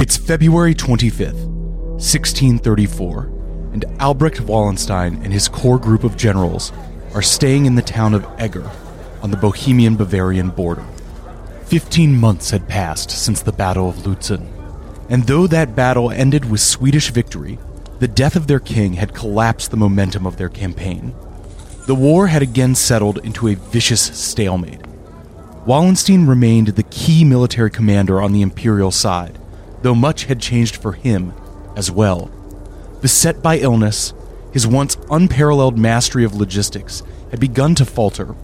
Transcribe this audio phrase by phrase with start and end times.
[0.00, 1.46] It's February 25th,
[1.96, 3.32] 1634,
[3.72, 6.72] and Albrecht Wallenstein and his core group of generals
[7.14, 8.70] are staying in the town of Eger
[9.22, 10.84] on the Bohemian Bavarian border.
[11.64, 14.46] Fifteen months had passed since the Battle of Lutzen,
[15.08, 17.58] and though that battle ended with Swedish victory,
[18.00, 21.14] the death of their king had collapsed the momentum of their campaign.
[21.86, 24.80] The war had again settled into a vicious stalemate.
[25.66, 29.38] Wallenstein remained the key military commander on the imperial side,
[29.84, 31.32] though much had changed for him
[31.76, 32.30] as well.
[33.02, 34.14] Beset by illness,
[34.50, 38.34] his once unparalleled mastery of logistics had begun to falter,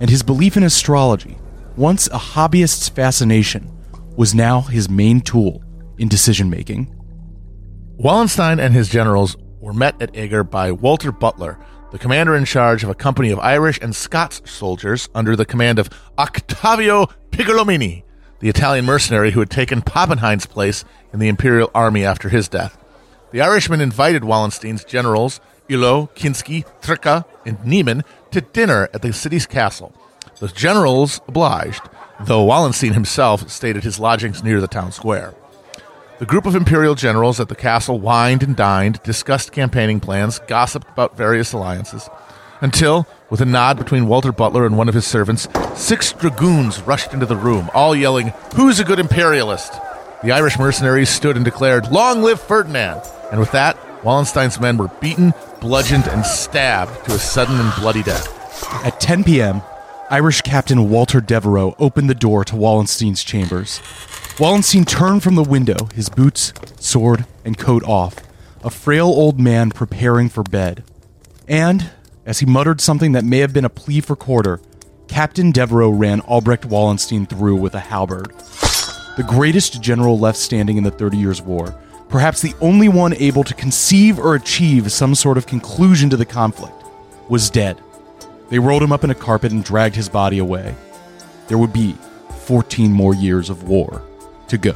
[0.00, 1.36] and his belief in astrology,
[1.76, 3.70] once a hobbyist's fascination,
[4.16, 5.62] was now his main tool
[5.98, 6.94] in decision making.
[7.98, 11.58] Wallenstein and his generals were met at Eger by Walter Butler,
[11.90, 15.78] the commander in charge of a company of Irish and Scots soldiers under the command
[15.78, 18.04] of Octavio Piccolomini,
[18.40, 22.76] the Italian mercenary who had taken Pappenheim's place in the imperial army after his death.
[23.30, 29.46] The Irishman invited Wallenstein's generals, Illo, Kinsky, Tricka, and Niemann, to dinner at the city's
[29.46, 29.92] castle.
[30.38, 31.82] The generals obliged,
[32.20, 35.34] though Wallenstein himself stayed at his lodgings near the town square.
[36.18, 40.88] The group of imperial generals at the castle wined and dined, discussed campaigning plans, gossiped
[40.90, 42.08] about various alliances,
[42.60, 47.12] until, with a nod between Walter Butler and one of his servants, six dragoons rushed
[47.12, 49.72] into the room, all yelling, Who's a good imperialist?
[50.22, 53.02] The Irish mercenaries stood and declared, Long live Ferdinand!
[53.30, 58.02] And with that, Wallenstein's men were beaten, bludgeoned, and stabbed to a sudden and bloody
[58.02, 58.34] death.
[58.84, 59.62] At 10 p.m.,
[60.10, 63.80] Irish Captain Walter Devereux opened the door to Wallenstein's chambers.
[64.40, 68.16] Wallenstein turned from the window, his boots, sword, and coat off,
[68.64, 70.82] a frail old man preparing for bed.
[71.46, 71.90] And,
[72.28, 74.60] as he muttered something that may have been a plea for quarter,
[75.08, 78.30] Captain Devereux ran Albrecht Wallenstein through with a halberd.
[79.16, 81.74] The greatest general left standing in the Thirty Years' War,
[82.10, 86.26] perhaps the only one able to conceive or achieve some sort of conclusion to the
[86.26, 86.84] conflict,
[87.30, 87.80] was dead.
[88.50, 90.74] They rolled him up in a carpet and dragged his body away.
[91.48, 91.96] There would be
[92.44, 94.02] 14 more years of war
[94.48, 94.74] to go.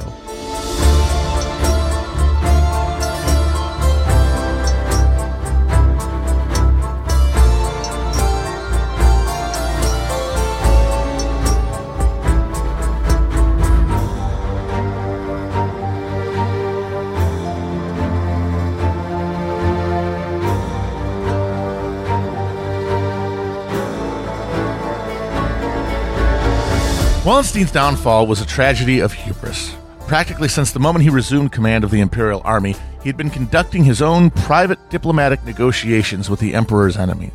[27.25, 29.73] Wallenstein's downfall was a tragedy of hubris.
[30.07, 33.85] Practically since the moment he resumed command of the Imperial Army, he had been conducting
[33.85, 37.31] his own private diplomatic negotiations with the Emperor's enemies.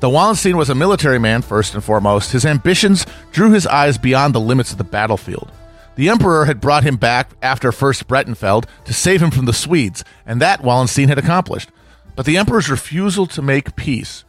[0.00, 4.34] Though Wallenstein was a military man first and foremost, his ambitions drew his eyes beyond
[4.34, 5.52] the limits of the battlefield.
[5.94, 10.02] The Emperor had brought him back after First Breitenfeld to save him from the Swedes,
[10.26, 11.70] and that Wallenstein had accomplished.
[12.16, 14.24] But the Emperor's refusal to make peace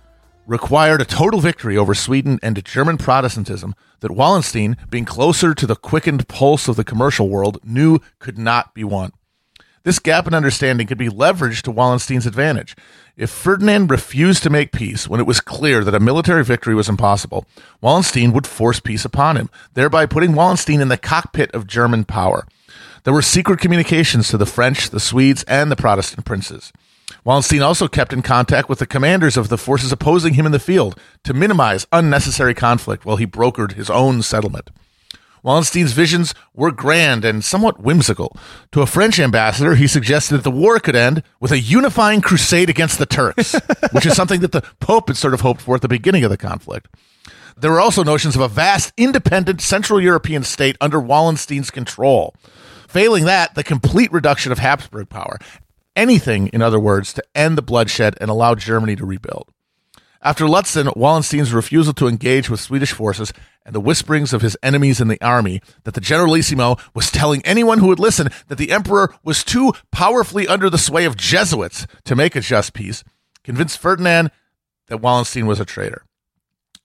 [0.50, 5.76] required a total victory over Sweden and German Protestantism that Wallenstein, being closer to the
[5.76, 9.12] quickened pulse of the commercial world, knew could not be won.
[9.84, 12.76] This gap in understanding could be leveraged to Wallenstein's advantage.
[13.16, 16.90] If Ferdinand refused to make peace when it was clear that a military victory was
[16.90, 17.46] impossible,
[17.80, 22.48] Wallenstein would force peace upon him, thereby putting Wallenstein in the cockpit of German power.
[23.04, 26.74] There were secret communications to the French, the Swedes, and the Protestant princes.
[27.24, 30.60] Wallenstein also kept in contact with the commanders of the forces opposing him in the
[30.60, 34.70] field to minimize unnecessary conflict while he brokered his own settlement.
[35.42, 38.36] Wallenstein's visions were grand and somewhat whimsical.
[38.74, 42.70] To a French ambassador, he suggested that the war could end with a unifying crusade
[42.70, 43.56] against the Turks,
[43.92, 46.30] which is something that the Pope had sort of hoped for at the beginning of
[46.30, 46.88] the conflict.
[47.56, 52.36] There were also notions of a vast, independent Central European state under Wallenstein's control.
[52.88, 55.38] Failing that, the complete reduction of Habsburg power
[56.00, 59.50] anything, in other words, to end the bloodshed and allow Germany to rebuild.
[60.22, 63.32] After Lutzen, Wallenstein's refusal to engage with Swedish forces
[63.66, 67.80] and the whisperings of his enemies in the army that the Generalissimo was telling anyone
[67.80, 72.16] who would listen that the emperor was too powerfully under the sway of Jesuits to
[72.16, 73.04] make a just peace,
[73.44, 74.32] convinced Ferdinand
[74.88, 76.04] that Wallenstein was a traitor.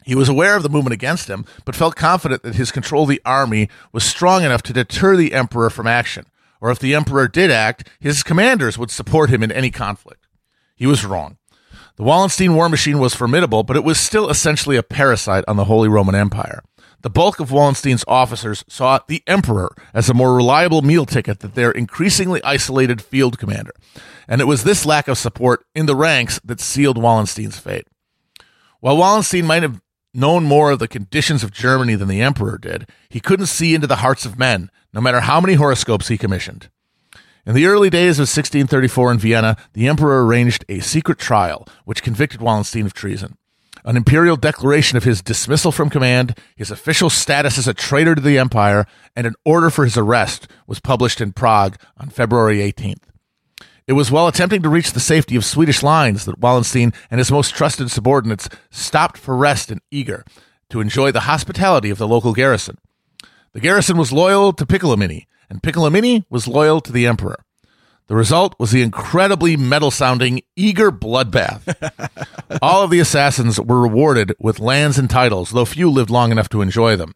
[0.05, 3.08] He was aware of the movement against him, but felt confident that his control of
[3.08, 6.26] the army was strong enough to deter the emperor from action
[6.64, 10.26] or if the emperor did act, his commanders would support him in any conflict.
[10.75, 11.37] He was wrong.
[11.96, 15.66] The Wallenstein war machine was formidable, but it was still essentially a parasite on the
[15.66, 16.62] Holy Roman Empire.
[17.02, 21.50] The bulk of Wallenstein's officers saw the emperor as a more reliable meal ticket than
[21.50, 23.75] their increasingly isolated field commander.
[24.26, 27.87] And it was this lack of support in the ranks that sealed Wallenstein's fate.
[28.81, 29.82] While Wallenstein might have
[30.14, 33.87] known more of the conditions of Germany than the emperor did, he couldn't see into
[33.87, 36.69] the hearts of men, no matter how many horoscopes he commissioned.
[37.46, 42.02] In the early days of 1634 in Vienna, the emperor arranged a secret trial which
[42.02, 43.37] convicted Wallenstein of treason.
[43.84, 48.22] An imperial declaration of his dismissal from command, his official status as a traitor to
[48.22, 53.02] the empire, and an order for his arrest was published in Prague on February 18th.
[53.86, 57.31] It was while attempting to reach the safety of Swedish lines that Wallenstein and his
[57.31, 60.25] most trusted subordinates stopped for rest in Eger
[60.70, 62.78] to enjoy the hospitality of the local garrison.
[63.52, 67.44] The garrison was loyal to Piccolomini, and Piccolomini was loyal to the emperor.
[68.06, 71.62] The result was the incredibly metal sounding Eger bloodbath.
[72.62, 76.48] All of the assassins were rewarded with lands and titles, though few lived long enough
[76.50, 77.14] to enjoy them.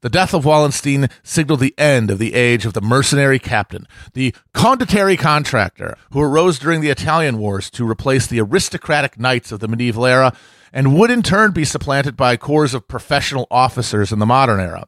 [0.00, 4.34] The death of Wallenstein signaled the end of the age of the mercenary captain, the
[4.54, 9.68] condottieri contractor, who arose during the Italian Wars to replace the aristocratic knights of the
[9.68, 10.32] medieval era
[10.72, 14.86] and would in turn be supplanted by corps of professional officers in the modern era.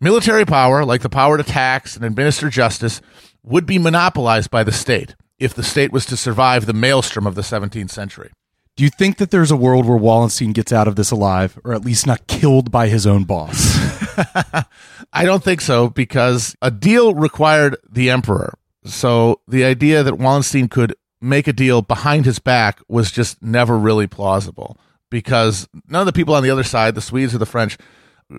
[0.00, 3.00] Military power, like the power to tax and administer justice,
[3.42, 7.34] would be monopolized by the state if the state was to survive the maelstrom of
[7.34, 8.30] the 17th century.
[8.78, 11.74] Do you think that there's a world where Wallenstein gets out of this alive, or
[11.74, 13.76] at least not killed by his own boss?
[15.12, 18.56] I don't think so because a deal required the emperor.
[18.84, 23.76] So the idea that Wallenstein could make a deal behind his back was just never
[23.76, 24.76] really plausible
[25.10, 27.78] because none of the people on the other side, the Swedes or the French,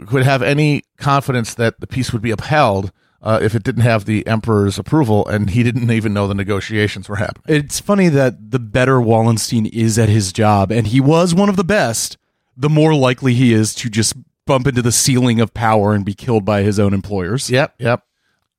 [0.08, 4.06] could have any confidence that the peace would be upheld uh, if it didn't have
[4.06, 7.44] the emperor's approval, and he didn't even know the negotiations were happening.
[7.48, 11.56] It's funny that the better Wallenstein is at his job, and he was one of
[11.56, 12.18] the best,
[12.56, 16.13] the more likely he is to just bump into the ceiling of power and be
[16.13, 17.50] killed by his own employers.
[17.50, 18.04] Yep, yep.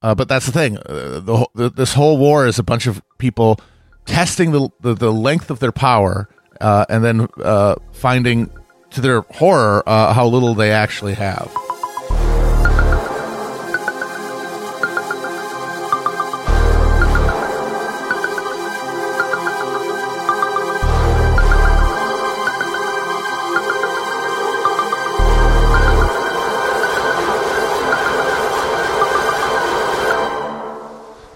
[0.03, 0.79] Uh, but that's the thing.
[0.79, 3.61] Uh, the, the, this whole war is a bunch of people
[4.07, 6.29] testing the the, the length of their power,
[6.61, 8.51] uh, and then uh, finding,
[8.91, 11.51] to their horror, uh, how little they actually have.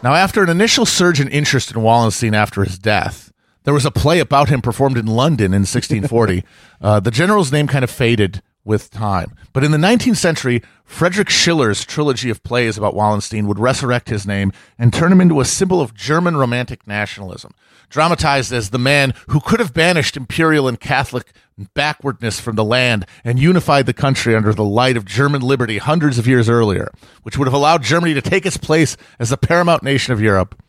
[0.04, 3.90] Now, after an initial surge in interest in Wallenstein after his death, there was a
[3.90, 6.44] play about him performed in London in 1640.
[6.82, 9.37] uh, the general's name kind of faded with time.
[9.52, 14.26] But in the 19th century, Friedrich Schiller's trilogy of plays about Wallenstein would resurrect his
[14.26, 17.52] name and turn him into a symbol of German romantic nationalism,
[17.90, 21.32] dramatized as the man who could have banished imperial and Catholic
[21.75, 26.19] backwardness from the land and unified the country under the light of German liberty hundreds
[26.19, 26.90] of years earlier,
[27.22, 30.60] which would have allowed Germany to take its place as the paramount nation of Europe.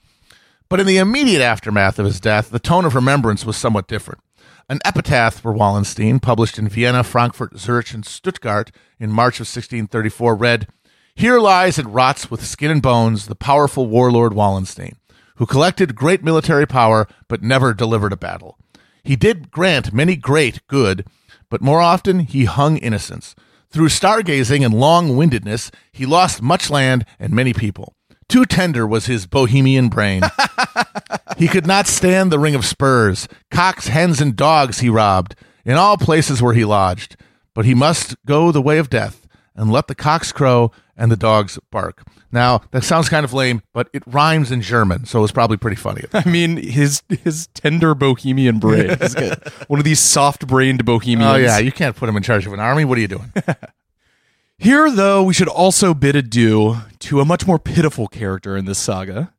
[0.70, 4.22] But in the immediate aftermath of his death, the tone of remembrance was somewhat different.
[4.68, 10.36] An epitaph for Wallenstein, published in Vienna, Frankfurt, Zurich, and Stuttgart in March of 1634,
[10.36, 10.68] read
[11.14, 14.96] Here lies and rots with skin and bones the powerful warlord Wallenstein,
[15.36, 18.58] who collected great military power but never delivered a battle.
[19.04, 21.06] He did grant many great good,
[21.52, 23.36] but more often he hung innocence.
[23.70, 27.94] Through stargazing and long windedness, he lost much land and many people.
[28.28, 30.24] Too tender was his bohemian brain.
[31.38, 33.28] he could not stand the ring of spurs.
[33.52, 35.36] Cocks, hens, and dogs he robbed
[35.66, 37.18] in all places where he lodged.
[37.54, 41.18] But he must go the way of death and let the cocks crow and the
[41.18, 42.04] dogs bark.
[42.32, 45.58] Now that sounds kind of lame, but it rhymes in German, so it was probably
[45.58, 46.04] pretty funny.
[46.14, 48.90] I mean, his his tender bohemian brain.
[49.68, 51.32] One of these soft-brained bohemians.
[51.32, 52.84] Oh yeah, you can't put him in charge of an army.
[52.84, 53.32] What are you doing?
[54.58, 58.80] Here, though, we should also bid adieu to a much more pitiful character in this
[58.80, 59.34] saga.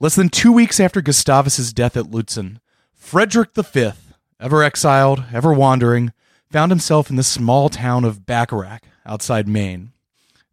[0.00, 2.58] Less than two weeks after Gustavus's death at Lutzen,
[2.92, 3.92] Frederick V,
[4.40, 6.12] ever exiled, ever wandering,
[6.50, 9.90] found himself in the small town of Bacharach outside Mainz.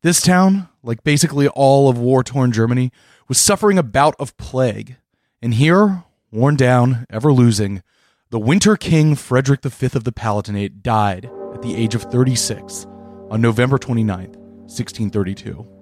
[0.03, 2.91] This town, like basically all of war torn Germany,
[3.27, 4.95] was suffering a bout of plague.
[5.41, 7.83] And here, worn down, ever losing,
[8.31, 12.87] the Winter King Frederick V of the Palatinate died at the age of 36
[13.29, 15.80] on November 29, 1632.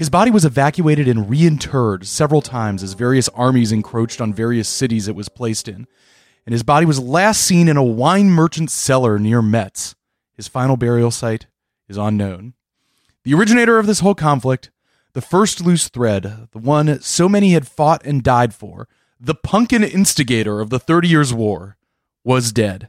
[0.00, 5.08] His body was evacuated and reinterred several times as various armies encroached on various cities
[5.08, 5.86] it was placed in,
[6.46, 9.94] and his body was last seen in a wine merchant's cellar near Metz.
[10.32, 11.48] His final burial site
[11.86, 12.54] is unknown.
[13.24, 14.70] The originator of this whole conflict,
[15.12, 18.88] the first loose thread, the one so many had fought and died for,
[19.20, 21.76] the punkin instigator of the Thirty Years' War,
[22.24, 22.88] was dead,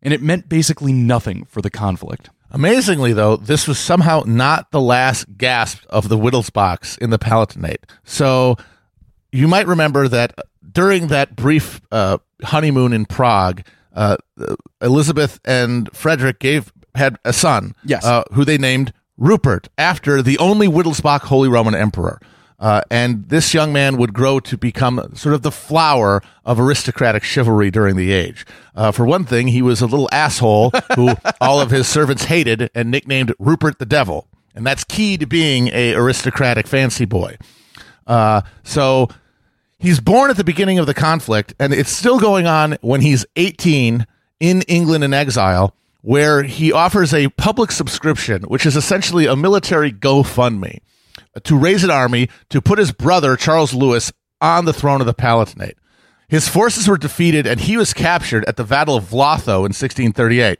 [0.00, 2.30] and it meant basically nothing for the conflict.
[2.50, 7.84] Amazingly, though, this was somehow not the last gasp of the Wittelsbachs in the Palatinate.
[8.04, 8.56] So
[9.32, 10.34] you might remember that
[10.72, 13.62] during that brief uh, honeymoon in Prague,
[13.94, 14.16] uh,
[14.80, 18.04] Elizabeth and Frederick gave had a son, Yes.
[18.04, 22.20] uh, who they named Rupert after the only Wittelsbach Holy Roman Emperor.
[22.58, 27.22] Uh, and this young man would grow to become sort of the flower of aristocratic
[27.22, 28.46] chivalry during the age.
[28.74, 32.70] Uh, for one thing, he was a little asshole who all of his servants hated
[32.74, 34.26] and nicknamed Rupert the Devil.
[34.54, 37.36] And that's key to being a aristocratic fancy boy.
[38.06, 39.08] Uh, so
[39.78, 43.26] he's born at the beginning of the conflict, and it's still going on when he's
[43.36, 44.06] 18
[44.40, 49.92] in England in exile, where he offers a public subscription, which is essentially a military
[49.92, 50.80] GoFundMe
[51.44, 55.14] to raise an army to put his brother, Charles Lewis, on the throne of the
[55.14, 55.76] Palatinate.
[56.28, 60.58] His forces were defeated and he was captured at the Battle of Vlotho in 1638.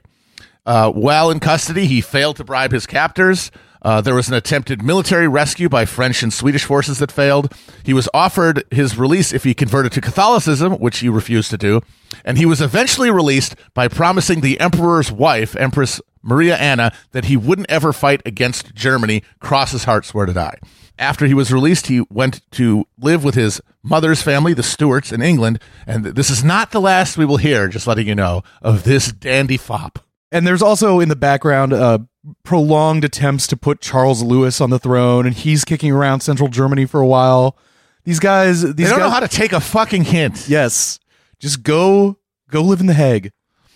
[0.65, 3.51] Uh, while in custody, he failed to bribe his captors.
[3.81, 7.53] Uh, there was an attempted military rescue by French and Swedish forces that failed.
[7.83, 11.81] He was offered his release if he converted to Catholicism, which he refused to do.
[12.25, 17.37] And he was eventually released by promising the emperor's wife, Empress Maria Anna, that he
[17.37, 19.23] wouldn't ever fight against Germany.
[19.39, 20.59] Cross his heart, swear to die.
[20.99, 25.21] After he was released, he went to live with his mother's family, the Stuarts, in
[25.21, 25.61] England.
[25.85, 29.11] And this is not the last we will hear, just letting you know, of this
[29.11, 29.99] dandy fop.
[30.31, 31.99] And there's also in the background uh,
[32.43, 36.85] prolonged attempts to put Charles Lewis on the throne, and he's kicking around central Germany
[36.85, 37.57] for a while.
[38.03, 40.49] These guys, these they don't guys, know how to take a fucking hint.
[40.49, 40.99] Yes,
[41.39, 42.17] just go,
[42.49, 43.31] go live in the Hague.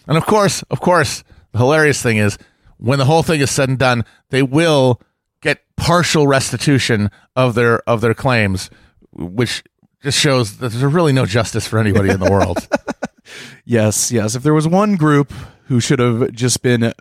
[0.07, 2.37] And of course, of course, the hilarious thing is
[2.77, 5.01] when the whole thing is said and done, they will
[5.41, 8.69] get partial restitution of their of their claims,
[9.11, 9.63] which
[10.01, 12.67] just shows that there's really no justice for anybody in the world.
[13.65, 14.35] yes, yes.
[14.35, 15.31] If there was one group
[15.65, 16.93] who should have just been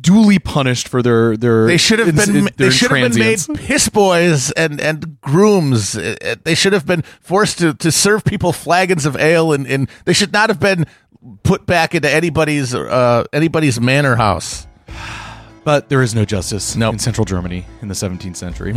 [0.00, 3.88] duly punished for their their they should have been they should have been made piss
[3.88, 5.92] boys and and grooms
[6.44, 10.12] they should have been forced to to serve people flagons of ale and, and they
[10.12, 10.84] should not have been
[11.42, 14.66] put back into anybody's uh anybody's manor house
[15.64, 16.92] but there is no justice nope.
[16.92, 18.72] in central germany in the 17th century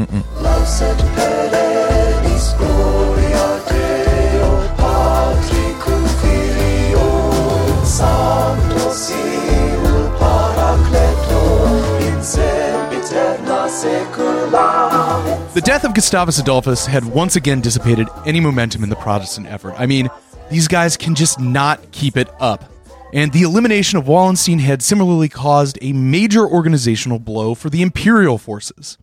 [15.54, 19.76] The death of Gustavus Adolphus had once again dissipated any momentum in the Protestant effort.
[19.78, 20.10] I mean,
[20.52, 22.70] these guys can just not keep it up.
[23.14, 28.38] And the elimination of Wallenstein had similarly caused a major organizational blow for the imperial
[28.38, 28.98] forces.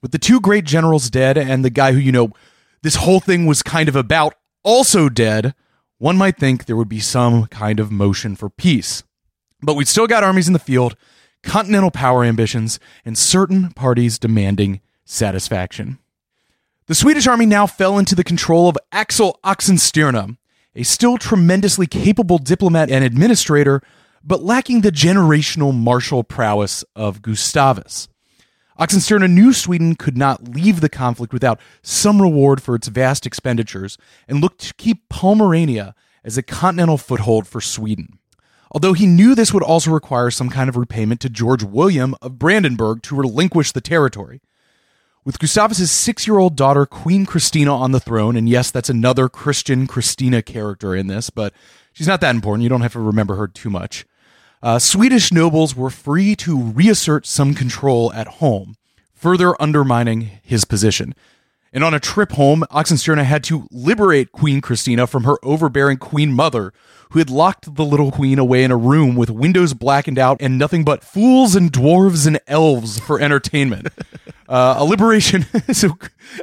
[0.00, 2.30] With the two great generals dead and the guy who, you know,
[2.82, 5.54] this whole thing was kind of about also dead,
[5.98, 9.02] one might think there would be some kind of motion for peace.
[9.60, 10.96] But we've still got armies in the field,
[11.42, 15.98] continental power ambitions, and certain parties demanding satisfaction.
[16.86, 20.36] The Swedish army now fell into the control of Axel Oxenstierna,
[20.74, 23.82] a still tremendously capable diplomat and administrator,
[24.24, 28.08] but lacking the generational martial prowess of Gustavus.
[28.78, 33.98] Oxenstierna knew Sweden could not leave the conflict without some reward for its vast expenditures
[34.26, 38.18] and looked to keep Pomerania as a continental foothold for Sweden
[38.72, 42.38] although he knew this would also require some kind of repayment to George William of
[42.38, 44.40] Brandenburg to relinquish the territory.
[45.24, 49.28] With Gustavus's six year old daughter, Queen Christina, on the throne, and yes, that's another
[49.28, 51.54] Christian Christina character in this, but
[51.92, 52.64] she's not that important.
[52.64, 54.04] You don't have to remember her too much.
[54.64, 58.76] Uh, Swedish nobles were free to reassert some control at home,
[59.14, 61.14] further undermining his position.
[61.72, 66.32] And on a trip home, Oxenstierna had to liberate Queen Christina from her overbearing queen
[66.32, 66.72] mother,
[67.12, 70.58] who had locked the little queen away in a room with windows blackened out and
[70.58, 73.88] nothing but fools and dwarves and elves for entertainment.
[74.48, 75.46] Uh, a liberation.
[75.72, 75.96] so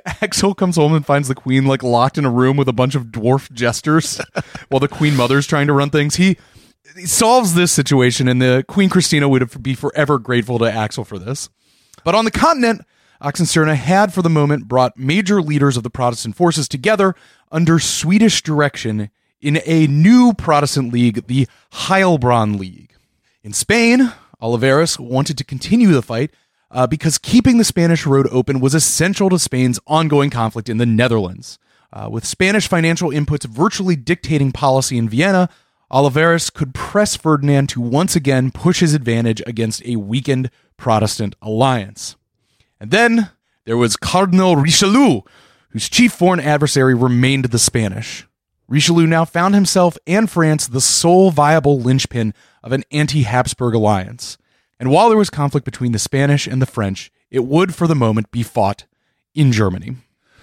[0.04, 2.96] Axel comes home and finds the queen like locked in a room with a bunch
[2.96, 4.20] of dwarf jesters
[4.70, 6.16] while the queen mother's trying to run things.
[6.16, 6.36] He,
[6.98, 11.20] he solves this situation, and the Queen Christina would be forever grateful to Axel for
[11.20, 11.50] this.
[12.04, 12.82] But on the continent,
[13.22, 17.16] Oxenstierna had, for the moment, brought major leaders of the Protestant forces together
[17.52, 19.10] under Swedish direction
[19.42, 22.94] in a new Protestant league, the Heilbronn League.
[23.44, 24.12] In Spain,
[24.42, 26.32] Olivares wanted to continue the fight
[26.72, 30.86] uh, because keeping the Spanish road open was essential to Spain's ongoing conflict in the
[30.86, 31.60] Netherlands.
[31.92, 35.50] Uh, with Spanish financial inputs virtually dictating policy in Vienna,
[35.92, 42.16] Olivares could press Ferdinand to once again push his advantage against a weakened Protestant alliance.
[42.80, 43.30] And then
[43.66, 45.22] there was Cardinal Richelieu,
[45.70, 48.26] whose chief foreign adversary remained the Spanish.
[48.68, 52.34] Richelieu now found himself and France the sole viable linchpin
[52.64, 54.38] of an anti Habsburg alliance.
[54.80, 57.96] And while there was conflict between the Spanish and the French, it would, for the
[57.96, 58.86] moment, be fought
[59.36, 59.96] in Germany.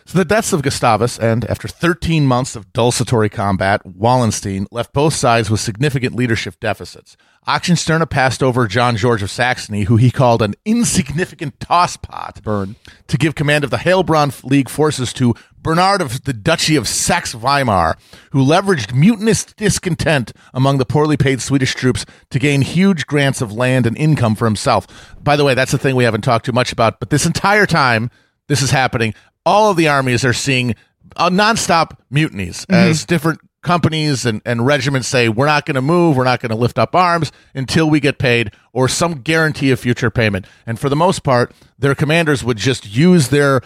[0.08, 5.14] So the deaths of Gustavus and, after 13 months of desultory combat, Wallenstein left both
[5.14, 7.16] sides with significant leadership deficits.
[7.48, 12.76] Oxenstierna passed over John George of Saxony, who he called an insignificant tosspot, Burn.
[13.08, 17.96] to give command of the Heilbronn League forces to Bernard of the Duchy of Saxe-Weimar,
[18.30, 23.52] who leveraged mutinous discontent among the poorly paid Swedish troops to gain huge grants of
[23.52, 24.86] land and income for himself.
[25.20, 27.66] By the way, that's the thing we haven't talked too much about, but this entire
[27.66, 28.08] time
[28.48, 29.12] this is happening,
[29.46, 30.74] all of the armies are seeing
[31.16, 36.16] uh, nonstop mutinies as different companies and, and regiments say, we're not going to move,
[36.16, 39.80] we're not going to lift up arms until we get paid or some guarantee of
[39.80, 40.46] future payment.
[40.66, 43.62] And for the most part, their commanders would just use their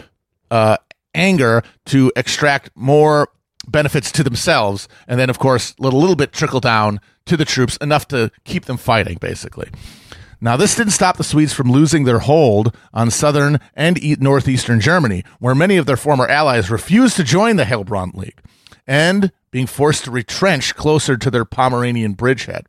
[0.49, 0.77] uh,
[1.13, 3.29] anger to extract more
[3.67, 4.87] benefits to themselves.
[5.07, 8.31] And then, of course, let a little bit trickle down to the troops, enough to
[8.43, 9.69] keep them fighting, basically.
[10.43, 15.23] Now, this didn't stop the Swedes from losing their hold on southern and northeastern Germany,
[15.39, 18.41] where many of their former allies refused to join the Heilbronn League
[18.87, 22.65] and being forced to retrench closer to their Pomeranian bridgehead.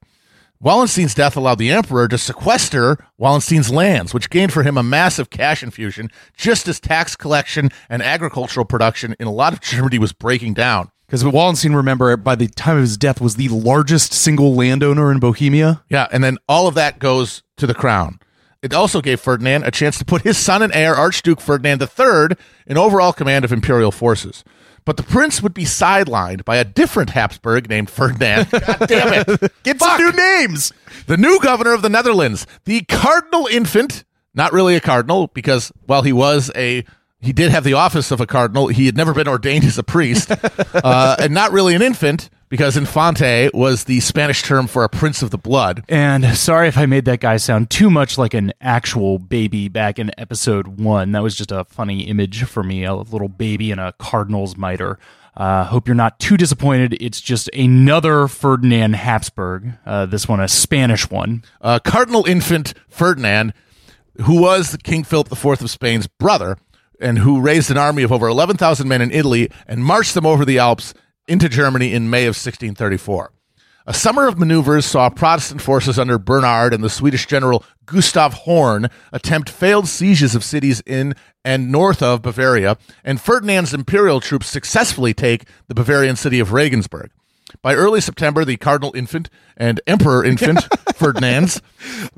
[0.61, 5.31] Wallenstein's death allowed the emperor to sequester Wallenstein's lands, which gained for him a massive
[5.31, 10.13] cash infusion, just as tax collection and agricultural production in a lot of Germany was
[10.13, 10.92] breaking down.
[11.13, 15.19] Because Wallenstein, remember, by the time of his death, was the largest single landowner in
[15.19, 15.85] Bohemia.
[15.91, 18.19] Yeah, and then all of that goes to the crown.
[18.63, 22.35] It also gave Ferdinand a chance to put his son and heir, Archduke Ferdinand III,
[22.67, 24.43] in overall command of imperial forces.
[24.87, 28.49] But the prince would be sidelined by a different Habsburg named Ferdinand.
[28.51, 29.53] God damn it.
[29.65, 29.99] Get Fuck.
[29.99, 30.73] some new names.
[31.09, 36.01] The new governor of the Netherlands, the Cardinal Infant, not really a cardinal because while
[36.01, 36.87] he was a
[37.23, 39.83] he did have the office of a cardinal, he had never been ordained as a
[39.83, 40.31] priest,
[40.75, 45.23] uh, and not really an infant because infante was the Spanish term for a prince
[45.23, 45.85] of the blood.
[45.89, 49.99] And sorry if I made that guy sound too much like an actual baby back
[49.99, 51.13] in episode one.
[51.13, 54.99] That was just a funny image for me a little baby in a cardinal's mitre.
[55.35, 56.95] Uh, hope you're not too disappointed.
[57.01, 61.45] It's just another Ferdinand Habsburg, uh, this one a Spanish one.
[61.61, 63.55] Uh, Cardinal Infant Ferdinand,
[64.23, 66.59] who was King Philip IV of Spain's brother,
[67.03, 70.45] and who raised an army of over 11,000 men in Italy and marched them over
[70.45, 70.95] the Alps
[71.29, 73.33] into Germany in May of 1634.
[73.85, 78.89] A summer of maneuvers saw Protestant forces under Bernard and the Swedish general Gustav Horn
[79.13, 85.13] attempt failed sieges of cities in and north of Bavaria, and Ferdinand's imperial troops successfully
[85.13, 87.11] take the Bavarian city of Regensburg.
[87.61, 91.61] By early September, the Cardinal Infant and Emperor Infant Ferdinands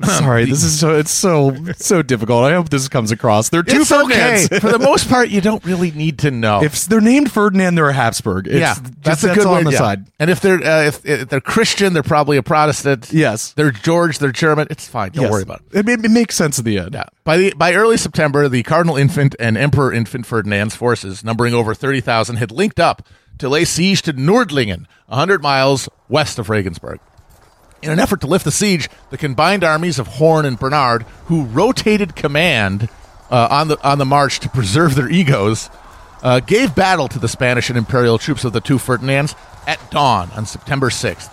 [0.03, 2.45] Sorry, this is so it's so so difficult.
[2.45, 3.49] I hope this comes across.
[3.49, 4.47] They're two it's okay.
[4.47, 4.59] Ferdinands.
[4.61, 6.63] For the most part, you don't really need to know.
[6.63, 8.47] if they're named Ferdinand, they're a Habsburg.
[8.47, 9.79] It's yeah, just, that's a good way on the yeah.
[9.79, 10.07] side.
[10.19, 13.13] And if they're uh, if, if they're Christian, they're probably a Protestant.
[13.13, 13.53] Yes.
[13.53, 14.67] they're George, they're German.
[14.71, 15.13] It's fine.
[15.13, 15.33] Don't Yes.
[15.33, 15.79] worry about it.
[15.79, 16.95] It, it, it makes sense at the end.
[16.95, 17.05] Yeah.
[17.25, 21.75] By the by early September, the Cardinal Infant and Emperor Infant Ferdinand's forces, numbering over
[21.75, 23.07] thirty thousand, had linked up
[23.39, 27.01] to lay siege to Nordlingen, hundred miles west of Regensburg.
[27.83, 31.45] In an effort to lift the siege, the combined armies of Horn and Bernard, who
[31.45, 32.89] rotated command
[33.31, 35.69] uh, on the on the march to preserve their egos,
[36.23, 39.35] uh, gave battle to the Spanish and Imperial troops of the two Ferdinands
[39.67, 41.31] at dawn on September 6th.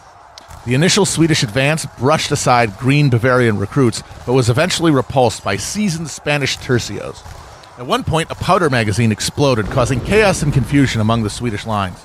[0.66, 6.10] The initial Swedish advance brushed aside green Bavarian recruits, but was eventually repulsed by seasoned
[6.10, 7.24] Spanish tercios.
[7.82, 11.98] At one point, a powder magazine exploded, causing chaos and confusion among the Swedish lines.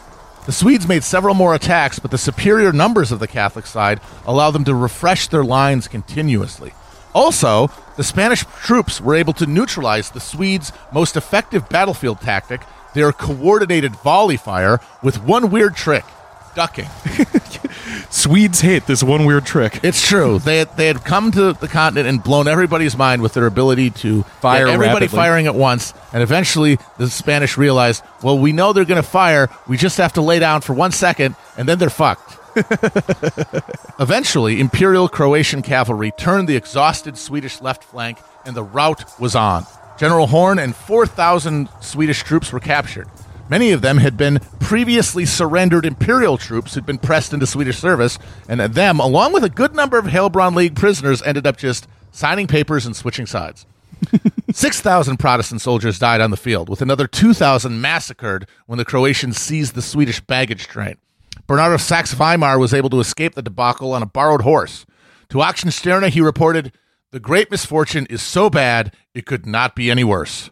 [0.47, 4.53] The Swedes made several more attacks, but the superior numbers of the Catholic side allowed
[4.53, 6.73] them to refresh their lines continuously.
[7.15, 12.62] Also, the Spanish troops were able to neutralize the Swedes' most effective battlefield tactic,
[12.95, 16.07] their coordinated volley fire, with one weird trick
[16.55, 16.89] ducking.
[18.17, 19.81] Swedes hate this one weird trick.
[19.83, 20.39] It's true.
[20.39, 23.91] They had, they had come to the continent and blown everybody's mind with their ability
[23.91, 25.09] to Fire everybody rapidly.
[25.09, 25.93] firing at once.
[26.15, 29.51] And eventually, the Spanish realized, well, we know they're going to fire.
[29.69, 32.39] We just have to lay down for one second, and then they're fucked.
[34.01, 39.67] eventually, Imperial Croatian cavalry turned the exhausted Swedish left flank, and the rout was on.
[39.99, 43.09] General Horn and 4,000 Swedish troops were captured.
[43.49, 48.19] Many of them had been previously surrendered imperial troops who'd been pressed into Swedish service,
[48.49, 52.49] and them, along with a good number of Heilbronn League prisoners, ended up just signing
[52.49, 53.65] papers and switching sides.
[54.53, 59.75] 6,000 Protestant soldiers died on the field, with another 2,000 massacred when the Croatians seized
[59.75, 60.97] the Swedish baggage train.
[61.47, 64.87] Bernard of Saxe Weimar was able to escape the debacle on a borrowed horse.
[65.29, 66.73] To Oxenstierna, he reported,
[67.13, 70.51] The great misfortune is so bad, it could not be any worse.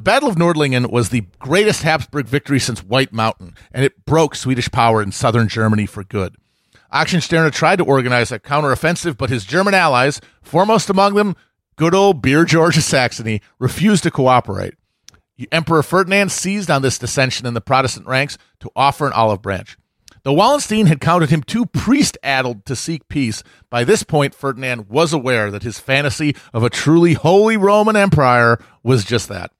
[0.00, 4.34] The Battle of Nordlingen was the greatest Habsburg victory since White Mountain, and it broke
[4.34, 6.36] Swedish power in southern Germany for good.
[6.90, 11.36] Oxenstierna tried to organize a counteroffensive, but his German allies, foremost among them
[11.76, 14.72] good old Beer George of Saxony, refused to cooperate.
[15.52, 19.76] Emperor Ferdinand seized on this dissension in the Protestant ranks to offer an olive branch.
[20.22, 24.88] Though Wallenstein had counted him too priest addled to seek peace, by this point Ferdinand
[24.88, 29.52] was aware that his fantasy of a truly holy Roman Empire was just that.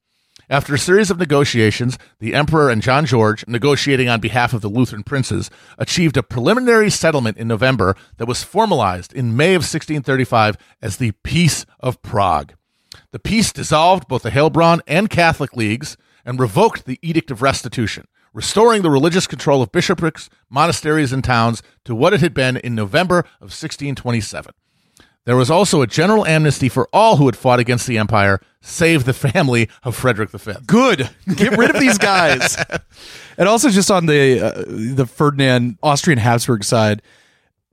[0.51, 4.69] After a series of negotiations, the Emperor and John George, negotiating on behalf of the
[4.69, 10.57] Lutheran princes, achieved a preliminary settlement in November that was formalized in May of 1635
[10.83, 12.55] as the Peace of Prague.
[13.13, 18.09] The peace dissolved both the Heilbronn and Catholic leagues and revoked the Edict of Restitution,
[18.35, 22.75] restoring the religious control of bishoprics, monasteries, and towns to what it had been in
[22.75, 24.53] November of 1627.
[25.27, 29.05] There was also a general amnesty for all who had fought against the empire, save
[29.05, 30.53] the family of Frederick V.
[30.67, 31.11] Good.
[31.37, 32.57] Get rid of these guys.
[33.39, 37.03] and also, just on the uh, the Ferdinand Austrian Habsburg side,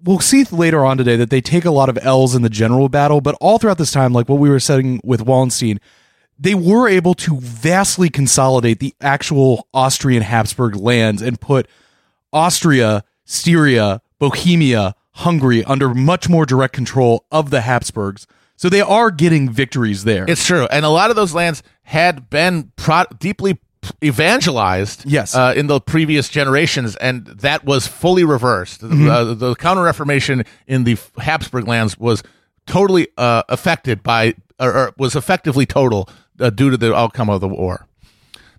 [0.03, 2.89] we'll see later on today that they take a lot of L's in the general
[2.89, 5.79] battle, but all throughout this time, like what we were saying with Wallenstein,
[6.37, 11.67] they were able to vastly consolidate the actual Austrian Habsburg lands and put
[12.31, 18.27] Austria, Styria, Bohemia, Hungary under much more direct control of the Habsburgs.
[18.55, 20.25] So they are getting victories there.
[20.27, 20.65] It's true.
[20.71, 23.59] And a lot of those lands had been pro- deeply
[24.03, 25.35] evangelized Yes.
[25.35, 28.83] uh, in the previous generations, and that was fully reversed.
[28.83, 32.23] Uh, the Counter Reformation in the Habsburg lands was
[32.65, 37.41] totally uh, affected by, or, or was effectively total uh, due to the outcome of
[37.41, 37.86] the war.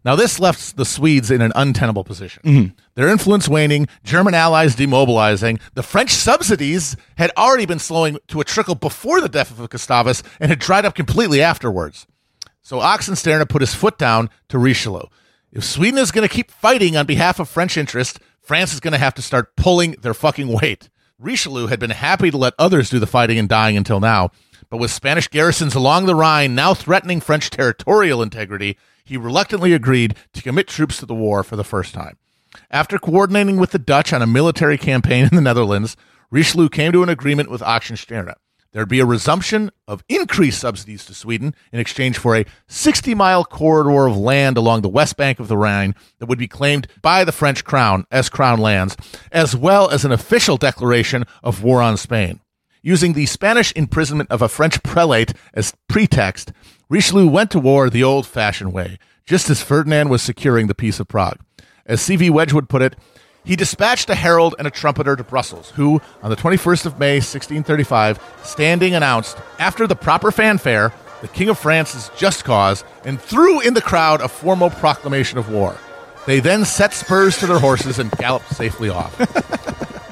[0.09, 2.43] Now, this left the Swedes in an untenable position.
[2.43, 2.75] Mm-hmm.
[2.95, 8.45] Their influence waning, German allies demobilizing, the French subsidies had already been slowing to a
[8.45, 12.07] trickle before the death of Gustavus and had dried up completely afterwards.
[12.63, 15.09] So Oxenstierna put his foot down to Richelieu.
[15.53, 18.93] If Sweden is going to keep fighting on behalf of French interest, France is going
[18.93, 20.89] to have to start pulling their fucking weight.
[21.19, 24.31] Richelieu had been happy to let others do the fighting and dying until now,
[24.71, 30.15] but with Spanish garrisons along the Rhine now threatening French territorial integrity, he reluctantly agreed
[30.35, 32.19] to commit troops to the war for the first time.
[32.71, 35.97] After coordinating with the Dutch on a military campaign in the Netherlands,
[36.31, 38.35] Richelieu came to an agreement with Oxenstierna.
[38.73, 43.45] There'd be a resumption of increased subsidies to Sweden in exchange for a 60 mile
[43.45, 47.25] corridor of land along the west bank of the Rhine that would be claimed by
[47.25, 48.95] the French crown as crown lands,
[49.33, 52.41] as well as an official declaration of war on Spain.
[52.83, 56.53] Using the Spanish imprisonment of a French prelate as pretext,
[56.91, 60.99] Richelieu went to war the old fashioned way, just as Ferdinand was securing the Peace
[60.99, 61.39] of Prague.
[61.85, 62.31] As C.V.
[62.31, 62.97] Wedgwood put it,
[63.45, 67.17] he dispatched a herald and a trumpeter to Brussels, who, on the 21st of May,
[67.17, 73.61] 1635, standing announced, after the proper fanfare, the King of France's just cause, and threw
[73.61, 75.77] in the crowd a formal proclamation of war.
[76.27, 79.15] They then set spurs to their horses and galloped safely off.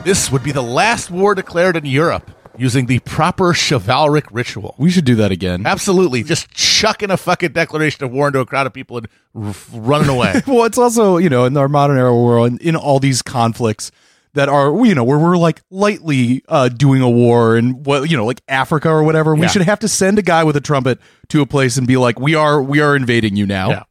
[0.05, 4.75] this would be the last war declared in Europe using the proper chivalric ritual.
[4.79, 5.67] we should do that again.
[5.67, 9.55] Absolutely, just chucking a fucking declaration of war into a crowd of people and r-
[9.73, 10.43] running away.
[10.47, 13.91] well, it's also, you know, in our modern era world, in, in all these conflicts
[14.35, 18.17] that are, you know, where we're like lightly uh, doing a war and what, you
[18.17, 19.47] know, like Africa or whatever, we Yeah.
[19.49, 22.21] should have to send a guy with a trumpet to a place and be like,
[22.21, 23.71] we are, we are invading you now.
[23.71, 23.83] Yeah.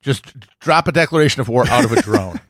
[0.00, 0.24] Just
[0.60, 2.40] drop a declaration of war out of a drone.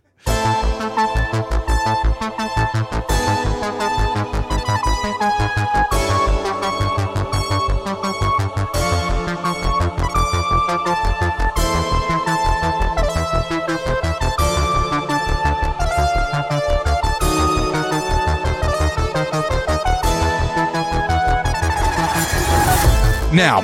[23.38, 23.60] Now,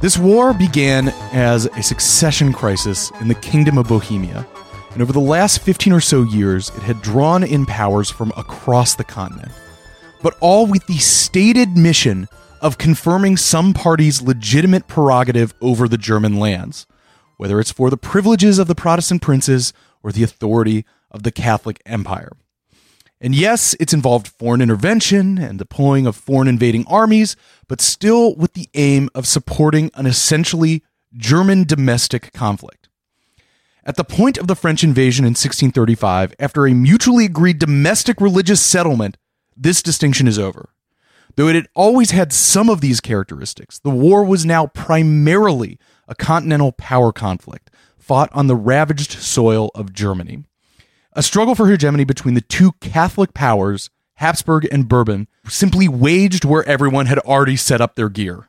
[0.00, 4.46] this war began as a succession crisis in the Kingdom of Bohemia,
[4.92, 8.94] and over the last 15 or so years, it had drawn in powers from across
[8.94, 9.52] the continent,
[10.22, 12.30] but all with the stated mission
[12.62, 16.86] of confirming some party's legitimate prerogative over the German lands,
[17.36, 21.82] whether it's for the privileges of the Protestant princes or the authority of the Catholic
[21.84, 22.32] Empire.
[23.22, 27.36] And yes, it's involved foreign intervention and deploying of foreign invading armies,
[27.68, 30.82] but still with the aim of supporting an essentially
[31.14, 32.88] German domestic conflict.
[33.84, 38.60] At the point of the French invasion in 1635, after a mutually agreed domestic religious
[38.60, 39.16] settlement,
[39.56, 40.70] this distinction is over.
[41.36, 46.16] Though it had always had some of these characteristics, the war was now primarily a
[46.16, 50.44] continental power conflict fought on the ravaged soil of Germany.
[51.14, 56.66] A struggle for hegemony between the two Catholic powers, Habsburg and Bourbon, simply waged where
[56.66, 58.48] everyone had already set up their gear.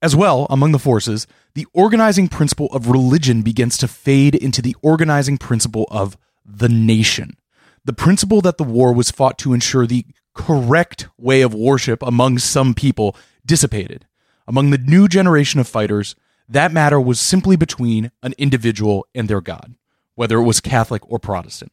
[0.00, 4.74] As well, among the forces, the organizing principle of religion begins to fade into the
[4.80, 6.16] organizing principle of
[6.46, 7.36] the nation.
[7.84, 12.38] The principle that the war was fought to ensure the correct way of worship among
[12.38, 14.06] some people dissipated.
[14.46, 16.16] Among the new generation of fighters,
[16.48, 19.74] that matter was simply between an individual and their God,
[20.14, 21.70] whether it was Catholic or Protestant.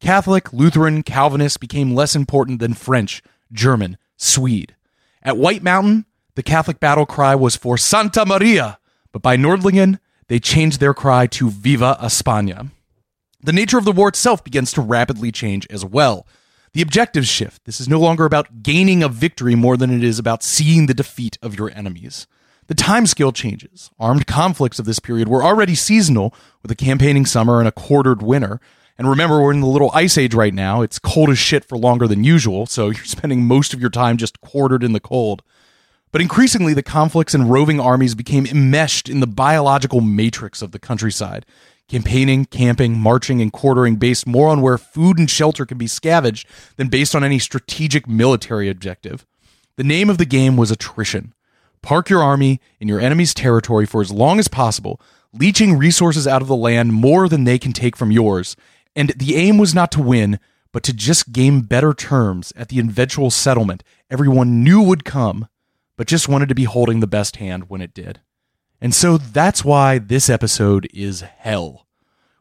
[0.00, 4.74] Catholic, Lutheran, Calvinist became less important than French, German, Swede.
[5.22, 8.78] At White Mountain, the Catholic battle cry was for Santa Maria,
[9.12, 12.70] but by Nordlingen, they changed their cry to Viva España.
[13.42, 16.26] The nature of the war itself begins to rapidly change as well.
[16.72, 17.64] The objectives shift.
[17.64, 20.94] This is no longer about gaining a victory more than it is about seeing the
[20.94, 22.26] defeat of your enemies.
[22.68, 23.90] The timescale changes.
[23.98, 26.32] Armed conflicts of this period were already seasonal,
[26.62, 28.60] with a campaigning summer and a quartered winter.
[29.00, 30.82] And remember, we're in the little ice age right now.
[30.82, 34.18] It's cold as shit for longer than usual, so you're spending most of your time
[34.18, 35.42] just quartered in the cold.
[36.12, 40.78] But increasingly, the conflicts and roving armies became enmeshed in the biological matrix of the
[40.78, 41.46] countryside.
[41.88, 46.46] Campaigning, camping, marching, and quartering based more on where food and shelter can be scavenged
[46.76, 49.24] than based on any strategic military objective.
[49.76, 51.32] The name of the game was attrition.
[51.80, 55.00] Park your army in your enemy's territory for as long as possible,
[55.32, 58.56] leeching resources out of the land more than they can take from yours.
[58.94, 60.38] And the aim was not to win,
[60.72, 65.48] but to just gain better terms at the eventual settlement everyone knew would come,
[65.96, 68.20] but just wanted to be holding the best hand when it did.
[68.80, 71.86] And so that's why this episode is hell.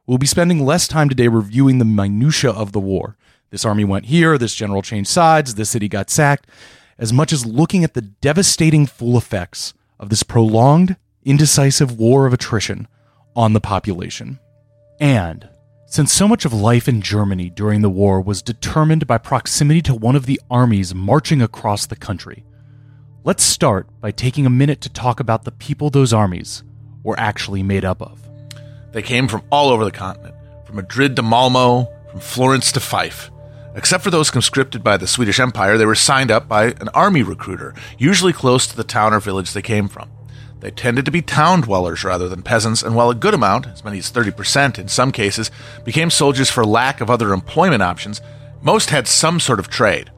[0.08, 3.16] We'll be spending less time today reviewing the minutiae of the war.
[3.52, 6.48] This army went here, this general changed sides, this city got sacked
[6.98, 12.34] as much as looking at the devastating full effects of this prolonged, indecisive war of
[12.34, 12.88] attrition
[13.36, 14.40] on the population.
[15.00, 15.48] And
[15.90, 19.96] since so much of life in Germany during the war was determined by proximity to
[19.96, 22.46] one of the armies marching across the country,
[23.24, 26.64] let's start by taking a minute to talk about the people those armies
[27.02, 28.22] were actually made up of.
[28.92, 33.32] They came from all over the continent, from Madrid to Malmo, from Florence to Fife.
[33.74, 37.24] Except for those conscripted by the Swedish Empire, they were signed up by an army
[37.24, 40.12] recruiter, usually close to the town or village they came from.
[40.60, 43.84] They tended to be town dwellers rather than peasants, and while a good amount, as
[43.84, 45.52] many as 30% in some cases,
[45.86, 48.22] became soldiers for lack of other employment options,
[48.62, 50.12] most had some sort of trade.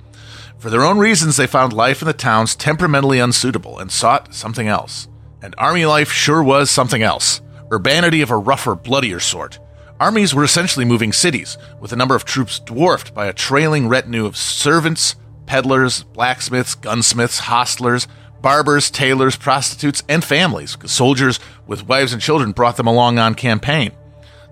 [0.58, 4.68] For their own reasons, they found life in the towns temperamentally unsuitable and sought something
[4.68, 5.08] else.
[5.42, 9.58] And army life sure was something else urbanity of a rougher, bloodier sort.
[10.00, 14.26] Armies were essentially moving cities, with the number of troops dwarfed by a trailing retinue
[14.26, 18.08] of servants, peddlers, blacksmiths, gunsmiths, hostlers,
[18.42, 20.78] barbers, tailors, prostitutes, and families.
[20.86, 23.92] Soldiers with wives and children brought them along on campaign.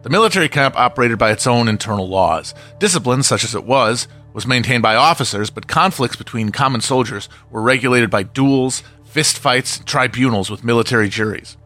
[0.01, 2.53] The military camp operated by its own internal laws.
[2.79, 7.61] Discipline, such as it was, was maintained by officers, but conflicts between common soldiers were
[7.61, 11.57] regulated by duels, fistfights, tribunals with military juries.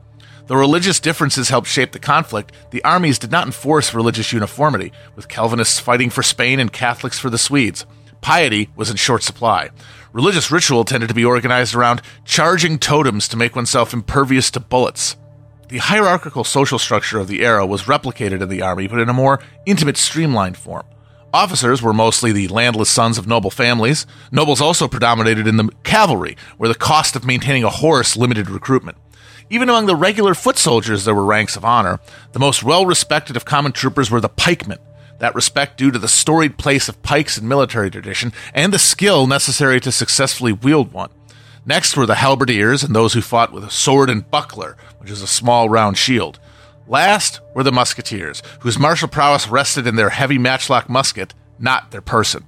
[0.48, 5.30] Though religious differences helped shape the conflict, the armies did not enforce religious uniformity, with
[5.30, 7.86] Calvinists fighting for Spain and Catholics for the Swedes.
[8.24, 9.70] Piety was in short supply.
[10.14, 15.18] Religious ritual tended to be organized around charging totems to make oneself impervious to bullets.
[15.68, 19.14] The hierarchical social structure of the era was replicated in the army, but in a
[19.14, 20.86] more intimate, streamlined form.
[21.34, 24.08] Officers were mostly the landless sons of noble families.
[24.32, 28.98] Nobles also predominated in the cavalry, where the cost of maintaining a horse limited recruitment.
[29.50, 32.00] Even among the regular foot soldiers, there were ranks of honor.
[32.32, 34.80] The most well respected of common troopers were the pikemen,
[35.24, 39.26] that respect due to the storied place of pikes in military tradition and the skill
[39.26, 41.10] necessary to successfully wield one.
[41.66, 45.22] Next were the halberdiers and those who fought with a sword and buckler, which is
[45.22, 46.42] a small round shield.
[46.90, 52.02] Last were the musketeers, whose martial prowess rested in their heavy matchlock musket, not their
[52.02, 52.44] person.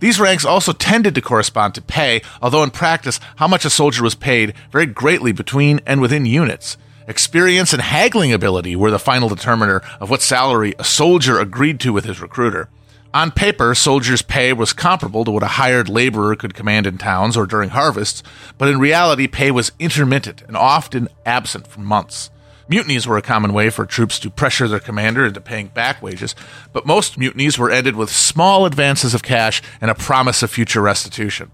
[0.00, 4.02] These ranks also tended to correspond to pay, although in practice, how much a soldier
[4.02, 6.76] was paid varied greatly between and within units.
[7.06, 11.92] Experience and haggling ability were the final determiner of what salary a soldier agreed to
[11.92, 12.70] with his recruiter.
[13.12, 17.36] On paper, soldiers' pay was comparable to what a hired laborer could command in towns
[17.36, 18.22] or during harvests,
[18.56, 22.30] but in reality, pay was intermittent and often absent for months.
[22.68, 26.34] Mutinies were a common way for troops to pressure their commander into paying back wages,
[26.72, 30.80] but most mutinies were ended with small advances of cash and a promise of future
[30.80, 31.50] restitution.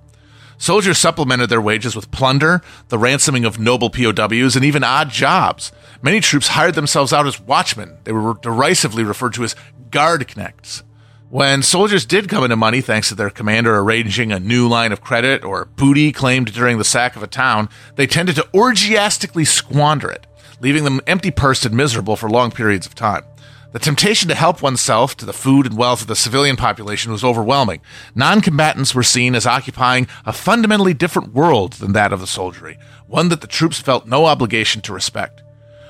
[0.61, 5.73] Soldiers supplemented their wages with plunder, the ransoming of noble POWs, and even odd jobs.
[6.03, 7.97] Many troops hired themselves out as watchmen.
[8.05, 9.57] They were derisively referred to as
[9.89, 10.83] guardknechts.
[11.31, 15.01] When soldiers did come into money thanks to their commander arranging a new line of
[15.01, 20.11] credit or booty claimed during the sack of a town, they tended to orgiastically squander
[20.11, 20.27] it
[20.61, 23.25] leaving them empty pursed and miserable for long periods of time.
[23.73, 27.23] The temptation to help oneself to the food and wealth of the civilian population was
[27.23, 27.81] overwhelming.
[28.17, 32.79] Non combatants were seen as occupying a fundamentally different world than that of the soldiery,
[33.07, 35.43] one that the troops felt no obligation to respect.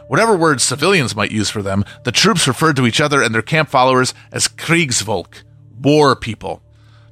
[0.08, 3.40] Whatever words civilians might use for them, the troops referred to each other and their
[3.40, 5.42] camp followers as Kriegsvolk,
[5.80, 6.62] war people.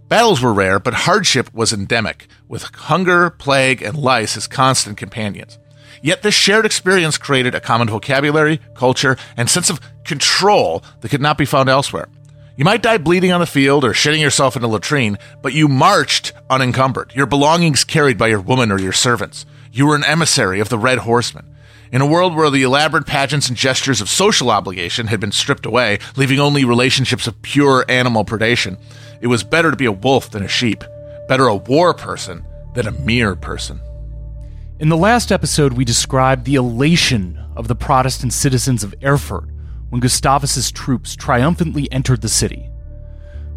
[0.08, 5.58] Battles were rare, but hardship was endemic, with hunger, plague, and lice as constant companions.
[6.02, 11.20] Yet this shared experience created a common vocabulary, culture, and sense of control that could
[11.20, 12.08] not be found elsewhere.
[12.56, 15.68] You might die bleeding on the field or shitting yourself in a latrine, but you
[15.68, 19.46] marched unencumbered, your belongings carried by your woman or your servants.
[19.70, 21.54] You were an emissary of the Red Horseman.
[21.92, 25.66] In a world where the elaborate pageants and gestures of social obligation had been stripped
[25.66, 28.76] away, leaving only relationships of pure animal predation,
[29.20, 30.82] it was better to be a wolf than a sheep,
[31.28, 33.80] better a war person than a mere person.
[34.80, 39.48] In the last episode, we described the elation of the Protestant citizens of Erfurt
[39.88, 42.70] when Gustavus's troops triumphantly entered the city.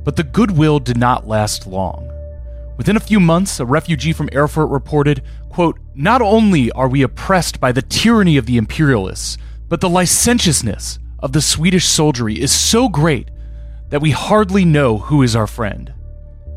[0.03, 2.11] But the goodwill did not last long.
[2.75, 7.59] Within a few months, a refugee from Erfurt reported, quote, Not only are we oppressed
[7.59, 9.37] by the tyranny of the imperialists,
[9.69, 13.29] but the licentiousness of the Swedish soldiery is so great
[13.89, 15.93] that we hardly know who is our friend.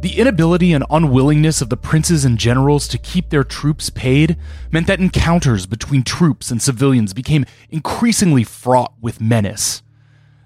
[0.05, 4.37] The inability and unwillingness of the princes and generals to keep their troops paid
[4.71, 9.83] meant that encounters between troops and civilians became increasingly fraught with menace.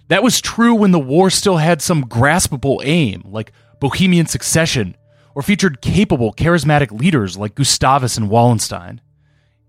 [0.07, 4.97] That was true when the war still had some graspable aim, like Bohemian succession,
[5.35, 9.01] or featured capable, charismatic leaders like Gustavus and Wallenstein.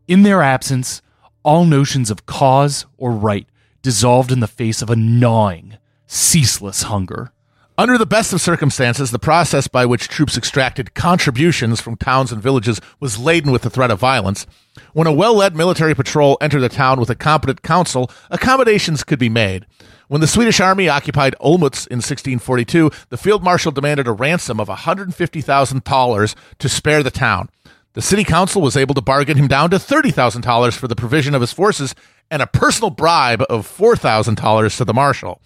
[0.07, 1.01] In their absence,
[1.41, 3.47] all notions of cause or right
[3.81, 7.31] dissolved in the face of a gnawing, ceaseless hunger.
[7.79, 12.43] Under the best of circumstances, the process by which troops extracted contributions from towns and
[12.43, 14.45] villages was laden with the threat of violence.
[14.91, 19.17] When a well led military patrol entered a town with a competent council, accommodations could
[19.17, 19.65] be made.
[20.09, 24.67] When the Swedish army occupied Olmütz in 1642, the field marshal demanded a ransom of
[24.67, 27.47] 150,000 thalers to spare the town.
[27.93, 31.39] The city council was able to bargain him down to $30,000 for the provision of
[31.39, 31.95] his forces
[32.29, 35.41] and a personal bribe of $4,000 to the marshal.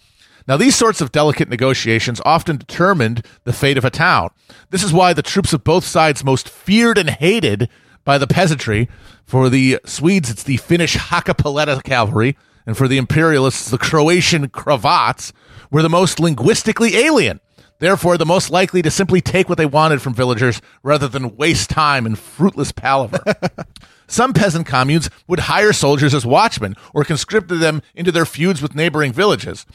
[0.47, 4.29] Now, these sorts of delicate negotiations often determined the fate of a town.
[4.71, 7.69] This is why the troops of both sides most feared and hated
[8.03, 8.89] by the peasantry.
[9.25, 15.31] For the Swedes, it's the Finnish Hakkapeliitta cavalry, and for the imperialists, the Croatian cravats
[15.71, 17.39] were the most linguistically alien.
[17.79, 21.69] Therefore, the most likely to simply take what they wanted from villagers rather than waste
[21.69, 23.21] time in fruitless palaver.
[24.07, 28.75] Some peasant communes would hire soldiers as watchmen or conscripted them into their feuds with
[28.75, 29.65] neighboring villages.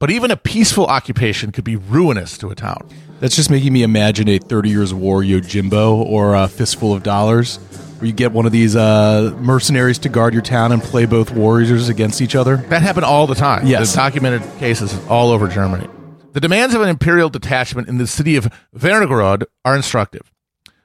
[0.00, 2.88] But even a peaceful occupation could be ruinous to a town.
[3.20, 7.58] That's just making me imagine a 30 Years War Yojimbo or a Fistful of Dollars,
[7.98, 11.30] where you get one of these uh, mercenaries to guard your town and play both
[11.32, 12.56] warriors against each other.
[12.56, 13.66] That happened all the time.
[13.66, 13.78] Yes.
[13.78, 15.86] There's documented cases all over Germany.
[16.32, 20.32] The demands of an imperial detachment in the city of Wernigerode are instructive.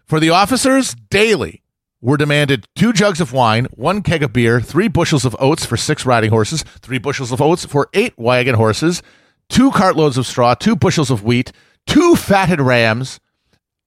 [0.04, 1.64] For the officers, daily
[2.06, 5.76] were demanded two jugs of wine, one keg of beer, three bushels of oats for
[5.76, 9.02] six riding horses, three bushels of oats for eight wagon horses,
[9.50, 11.52] two cartloads of straw, two bushels of wheat,
[11.88, 13.20] two fatted rams,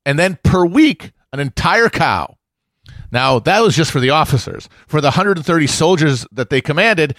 [0.04, 2.36] and then per week, an entire cow.
[3.12, 4.68] Now, that was just for the officers.
[4.88, 7.14] For the 130 soldiers that they commanded,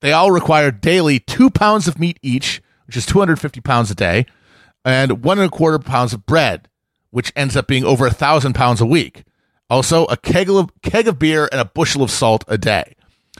[0.00, 4.26] they all required daily two pounds of meat each, which is 250 pounds a day,
[4.84, 6.68] and one and a quarter pounds of bread,
[7.10, 9.22] which ends up being over a thousand pounds a week.
[9.70, 12.94] Also, a keg of, keg of beer and a bushel of salt a day.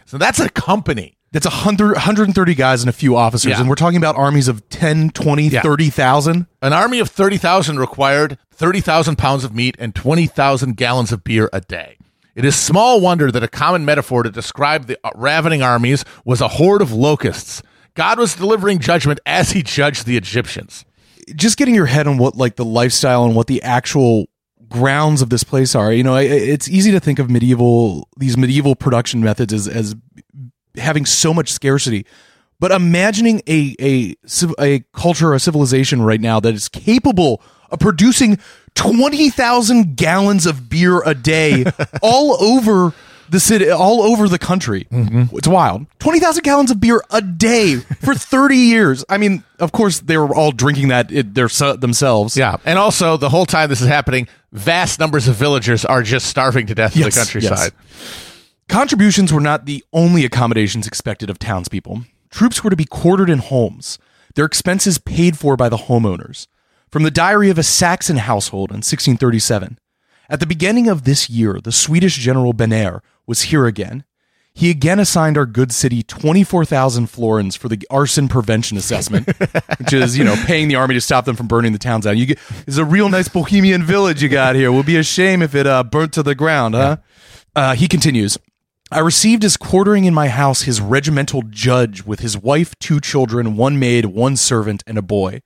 [0.06, 1.16] So that's a company.
[1.32, 3.60] That's 100, 130 guys and a few officers, Yeah.
[3.60, 5.62] and we're talking about armies of 10, 20, Yeah.
[5.62, 6.46] 30,000.
[6.62, 11.60] An army of 30,000 required 30,000 pounds of meat and 20,000 gallons of beer a
[11.60, 11.96] day.
[12.34, 16.40] It is small wonder that a common metaphor to describe the uh, ravening armies was
[16.40, 17.62] a horde of locusts.
[17.94, 20.84] God was delivering judgment as he judged the Egyptians.
[21.36, 24.26] just getting your head on what like the lifestyle and what the actual
[24.70, 25.92] grounds of this place are.
[25.92, 29.96] You know, it's easy to think of medieval these medieval production methods as as
[30.76, 32.06] having so much scarcity.
[32.58, 34.14] But imagining a a
[34.58, 38.38] a culture, a civilization right now that is capable of producing
[38.74, 41.64] twenty thousand gallons of beer a day
[42.02, 42.94] all over
[43.30, 44.86] the city, all over the country.
[44.90, 45.36] Mm-hmm.
[45.36, 45.86] It's wild.
[45.98, 49.04] Twenty thousand gallons of beer a day for thirty years.
[49.08, 52.36] I mean, of course, they were all drinking that it, their, themselves.
[52.36, 52.56] Yeah.
[52.64, 56.66] And also, the whole time this is happening, vast numbers of villagers are just starving
[56.66, 57.72] to death in the countryside.
[58.68, 62.02] Contributions were not the only accommodations expected of townspeople.
[62.30, 63.98] Troops were to be quartered in homes,
[64.36, 66.46] their expenses paid for by the homeowners.
[66.88, 69.78] From the diary of a Saxon household in 1637.
[70.28, 73.00] At the beginning of this year, the Swedish general Banér
[73.30, 74.02] was here again.
[74.52, 79.26] He again assigned our good city 24,000 florins for the arson prevention assessment,
[79.78, 82.18] which is, you know, paying the army to stop them from burning the towns down.
[82.18, 84.72] You get, it's a real nice bohemian village you got here.
[84.72, 86.96] Would be a shame if it uh, burnt to the ground, huh?
[87.54, 88.36] Uh, he continues,
[88.90, 93.56] I received as quartering in my house his regimental judge with his wife, two children,
[93.56, 95.42] one maid, one servant, and a boy.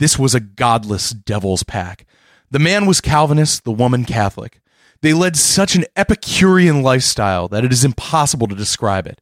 [0.00, 2.06] This was a godless devil's pack.
[2.50, 4.60] The man was Calvinist, the woman Catholic.
[5.02, 9.20] They led such an Epicurean lifestyle that it is impossible to describe it.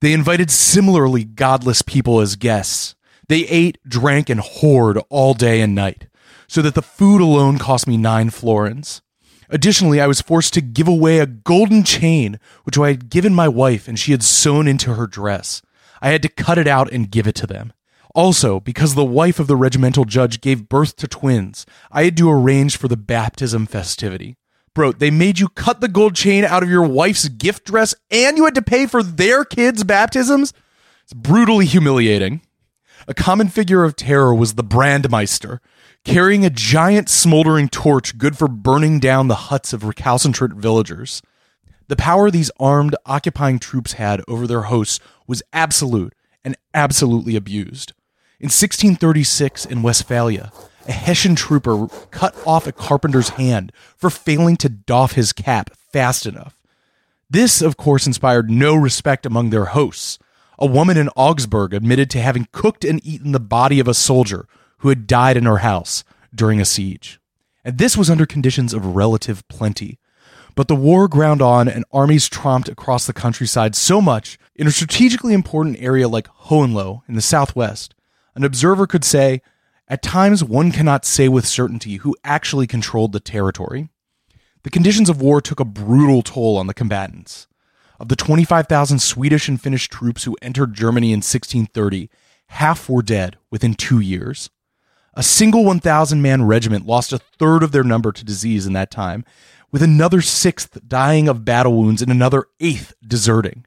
[0.00, 2.94] They invited similarly godless people as guests.
[3.28, 6.06] They ate, drank, and whored all day and night,
[6.46, 9.00] so that the food alone cost me nine florins.
[9.48, 13.48] Additionally, I was forced to give away a golden chain, which I had given my
[13.48, 15.62] wife and she had sewn into her dress.
[16.02, 17.72] I had to cut it out and give it to them.
[18.14, 22.30] Also, because the wife of the regimental judge gave birth to twins, I had to
[22.30, 24.36] arrange for the baptism festivity.
[24.76, 28.36] Bro, they made you cut the gold chain out of your wife's gift dress and
[28.36, 30.52] you had to pay for their kids' baptisms?
[31.02, 32.42] It's brutally humiliating.
[33.08, 35.60] A common figure of terror was the Brandmeister,
[36.04, 41.22] carrying a giant smoldering torch good for burning down the huts of recalcitrant villagers.
[41.88, 46.12] The power these armed, occupying troops had over their hosts was absolute
[46.44, 47.94] and absolutely abused.
[48.38, 50.52] In 1636 in Westphalia,
[50.86, 56.26] a Hessian trooper cut off a carpenter's hand for failing to doff his cap fast
[56.26, 56.56] enough.
[57.28, 60.18] This, of course, inspired no respect among their hosts.
[60.58, 64.46] A woman in Augsburg admitted to having cooked and eaten the body of a soldier
[64.78, 67.18] who had died in her house during a siege.
[67.64, 69.98] And this was under conditions of relative plenty.
[70.54, 74.70] But the war ground on and armies tromped across the countryside so much in a
[74.70, 77.94] strategically important area like Hohenlohe in the southwest,
[78.34, 79.42] an observer could say,
[79.88, 83.88] at times one cannot say with certainty who actually controlled the territory.
[84.62, 87.46] The conditions of war took a brutal toll on the combatants.
[88.00, 92.10] Of the 25,000 Swedish and Finnish troops who entered Germany in 1630,
[92.48, 94.50] half were dead within two years.
[95.14, 98.90] A single 1,000 man regiment lost a third of their number to disease in that
[98.90, 99.24] time,
[99.72, 103.64] with another sixth dying of battle wounds and another eighth deserting.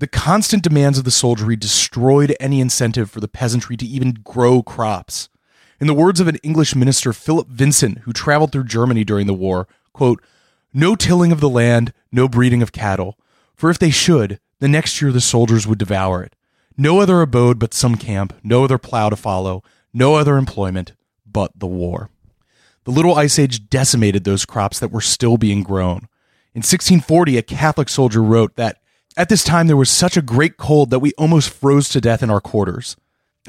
[0.00, 4.62] The constant demands of the soldiery destroyed any incentive for the peasantry to even grow
[4.62, 5.28] crops.
[5.80, 9.34] In the words of an English minister, Philip Vincent, who traveled through Germany during the
[9.34, 10.22] war, quote,
[10.72, 13.18] no tilling of the land, no breeding of cattle,
[13.56, 16.36] for if they should, the next year the soldiers would devour it.
[16.76, 20.92] No other abode but some camp, no other plow to follow, no other employment
[21.26, 22.10] but the war.
[22.84, 26.08] The Little Ice Age decimated those crops that were still being grown.
[26.54, 28.78] In 1640, a Catholic soldier wrote that
[29.18, 32.22] at this time there was such a great cold that we almost froze to death
[32.22, 32.96] in our quarters.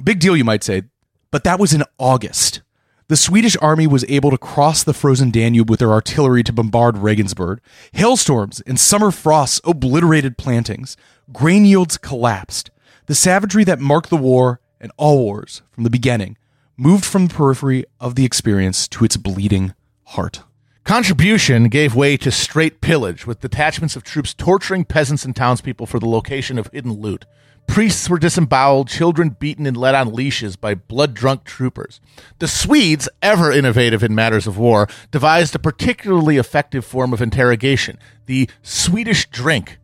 [0.04, 0.84] Big deal, you might say,
[1.32, 2.62] but that was in August.
[3.08, 6.98] The Swedish army was able to cross the frozen Danube with their artillery to bombard
[6.98, 7.62] Regensburg.
[7.94, 10.98] Hailstorms and summer frosts obliterated plantings.
[11.32, 12.72] Grain yields collapsed.
[13.06, 16.38] The savagery that marked the war and all wars from the beginning
[16.78, 20.42] moved from the periphery of the experience to its bleeding heart.
[20.90, 26.00] Contribution gave way to straight pillage, with detachments of troops torturing peasants and townspeople for
[26.00, 27.26] the location of hidden loot.
[27.68, 32.02] Priests were disemboweled, children beaten and led on leashes by blood drunk troopers.
[32.40, 38.00] The Swedes, ever innovative in matters of war, devised a particularly effective form of interrogation
[38.26, 39.78] the Swedish drink.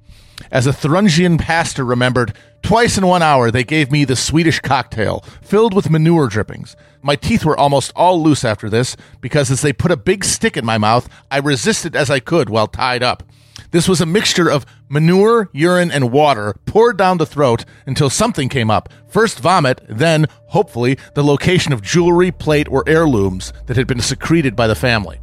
[0.49, 2.33] As a Thuringian pastor remembered,
[2.65, 6.75] twice in one hour they gave me the Swedish cocktail, filled with manure drippings.
[7.03, 10.57] My teeth were almost all loose after this, because as they put a big stick
[10.57, 13.21] in my mouth, I resisted as I could while tied up.
[13.69, 18.49] This was a mixture of manure, urine, and water poured down the throat until something
[18.49, 18.89] came up.
[19.07, 24.55] First vomit, then, hopefully, the location of jewelry, plate, or heirlooms that had been secreted
[24.55, 25.19] by the family.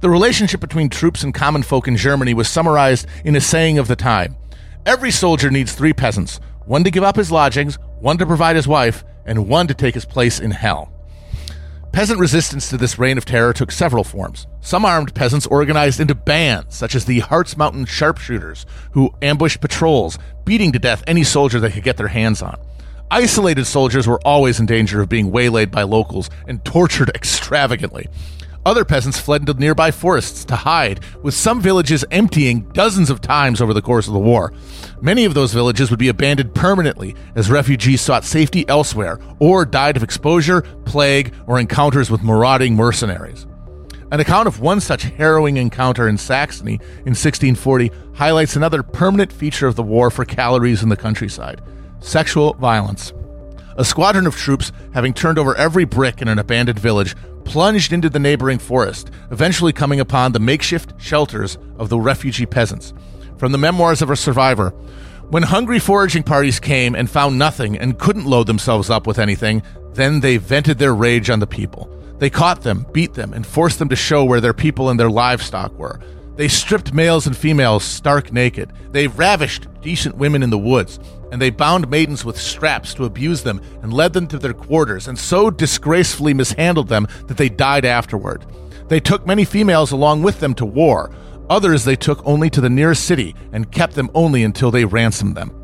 [0.00, 3.88] The relationship between troops and common folk in Germany was summarized in a saying of
[3.88, 4.36] the time
[4.86, 8.68] Every soldier needs three peasants one to give up his lodgings, one to provide his
[8.68, 10.92] wife, and one to take his place in hell.
[11.92, 14.46] Peasant resistance to this reign of terror took several forms.
[14.60, 20.18] Some armed peasants organized into bands, such as the Harz Mountain sharpshooters, who ambushed patrols,
[20.44, 22.60] beating to death any soldier they could get their hands on.
[23.10, 28.08] Isolated soldiers were always in danger of being waylaid by locals and tortured extravagantly.
[28.66, 33.60] Other peasants fled into nearby forests to hide, with some villages emptying dozens of times
[33.60, 34.52] over the course of the war.
[35.00, 39.96] Many of those villages would be abandoned permanently as refugees sought safety elsewhere or died
[39.96, 43.46] of exposure, plague, or encounters with marauding mercenaries.
[44.10, 49.66] An account of one such harrowing encounter in Saxony in 1640 highlights another permanent feature
[49.66, 51.60] of the war for calories in the countryside
[52.00, 53.12] sexual violence.
[53.78, 57.14] A squadron of troops, having turned over every brick in an abandoned village,
[57.44, 62.92] plunged into the neighboring forest, eventually coming upon the makeshift shelters of the refugee peasants.
[63.36, 64.70] From the memoirs of a survivor,
[65.30, 69.62] when hungry foraging parties came and found nothing and couldn't load themselves up with anything,
[69.92, 71.88] then they vented their rage on the people.
[72.18, 75.08] They caught them, beat them, and forced them to show where their people and their
[75.08, 76.00] livestock were.
[76.34, 78.72] They stripped males and females stark naked.
[78.90, 80.98] They ravished decent women in the woods
[81.30, 85.08] and they bound maidens with straps to abuse them and led them to their quarters,
[85.08, 88.44] and so disgracefully mishandled them that they died afterward.
[88.88, 91.10] They took many females along with them to war.
[91.50, 95.36] Others they took only to the nearest city and kept them only until they ransomed
[95.36, 95.54] them.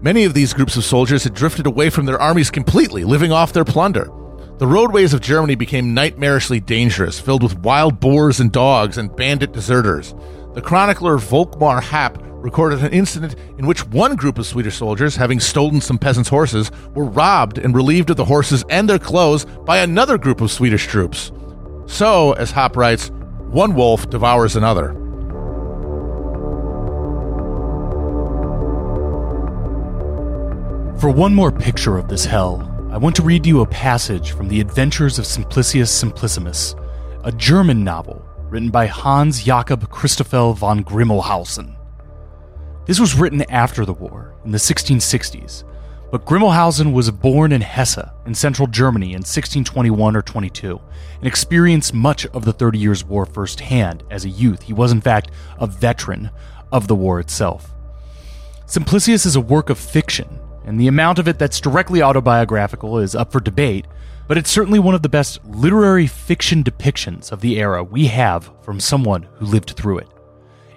[0.00, 3.52] Many of these groups of soldiers had drifted away from their armies completely, living off
[3.52, 4.10] their plunder.
[4.58, 9.52] The roadways of Germany became nightmarishly dangerous, filled with wild boars and dogs and bandit
[9.52, 10.14] deserters.
[10.54, 15.40] The chronicler Volkmar Happ recorded an incident in which one group of Swedish soldiers, having
[15.40, 19.78] stolen some peasants' horses, were robbed and relieved of the horses and their clothes by
[19.78, 21.32] another group of Swedish troops.
[21.86, 23.10] So, as Happ writes,
[23.48, 24.92] one wolf devours another.
[31.00, 34.48] For one more picture of this hell, I want to read you a passage from
[34.48, 36.74] The Adventures of Simplicius Simplicissimus,
[37.24, 41.77] a German novel written by Hans Jakob Christoffel von Grimmelshausen.
[42.88, 45.62] This was written after the war, in the 1660s,
[46.10, 50.80] but Grimmelshausen was born in Hesse, in central Germany, in 1621 or 22,
[51.18, 54.62] and experienced much of the Thirty Years' War firsthand as a youth.
[54.62, 56.30] He was, in fact, a veteran
[56.72, 57.74] of the war itself.
[58.64, 63.14] Simplicius is a work of fiction, and the amount of it that's directly autobiographical is
[63.14, 63.86] up for debate,
[64.28, 68.50] but it's certainly one of the best literary fiction depictions of the era we have
[68.62, 70.08] from someone who lived through it.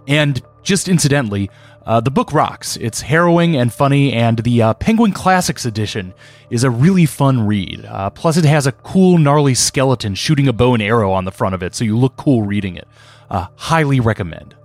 [0.10, 1.50] And just incidentally,
[1.86, 2.78] uh, the book rocks.
[2.78, 6.14] It's harrowing and funny, and the uh, Penguin Classics edition
[6.50, 7.86] is a really fun read.
[7.86, 11.32] Uh, plus, it has a cool, gnarly skeleton shooting a bow and arrow on the
[11.32, 12.88] front of it, so you look cool reading it.
[13.30, 14.56] Uh, highly recommend.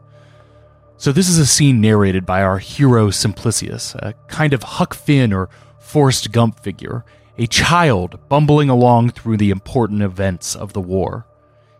[0.99, 5.33] So, this is a scene narrated by our hero Simplicius, a kind of Huck Finn
[5.33, 5.49] or
[5.79, 7.05] Forrest Gump figure,
[7.39, 11.27] a child bumbling along through the important events of the war.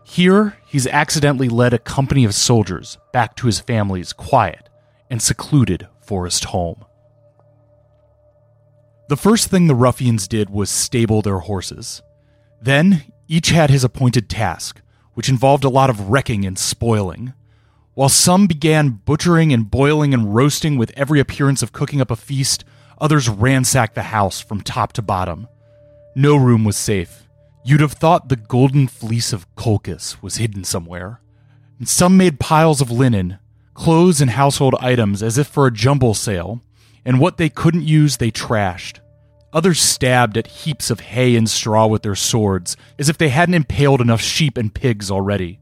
[0.03, 4.66] Here, he's accidentally led a company of soldiers back to his family's quiet
[5.09, 6.83] and secluded forest home.
[9.09, 12.01] The first thing the ruffians did was stable their horses.
[12.61, 14.81] Then, each had his appointed task,
[15.13, 17.33] which involved a lot of wrecking and spoiling.
[17.93, 22.15] While some began butchering and boiling and roasting with every appearance of cooking up a
[22.15, 22.65] feast,
[22.99, 25.47] others ransacked the house from top to bottom.
[26.15, 27.27] No room was safe.
[27.63, 31.21] You'd have thought the golden fleece of Colchis was hidden somewhere.
[31.79, 33.39] And some made piles of linen,
[33.77, 36.59] clothes and household items as if for a jumble sale,
[37.05, 38.99] and what they couldn't use they trashed.
[39.53, 43.53] Others stabbed at heaps of hay and straw with their swords, as if they hadn't
[43.53, 45.59] impaled enough sheep and pigs already.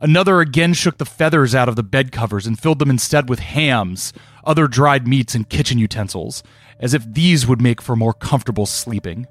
[0.00, 3.40] Another again shook the feathers out of the bed covers and filled them instead with
[3.40, 4.12] hams,
[4.44, 6.42] other dried meats, and kitchen utensils,
[6.78, 9.26] as if these would make for more comfortable sleeping.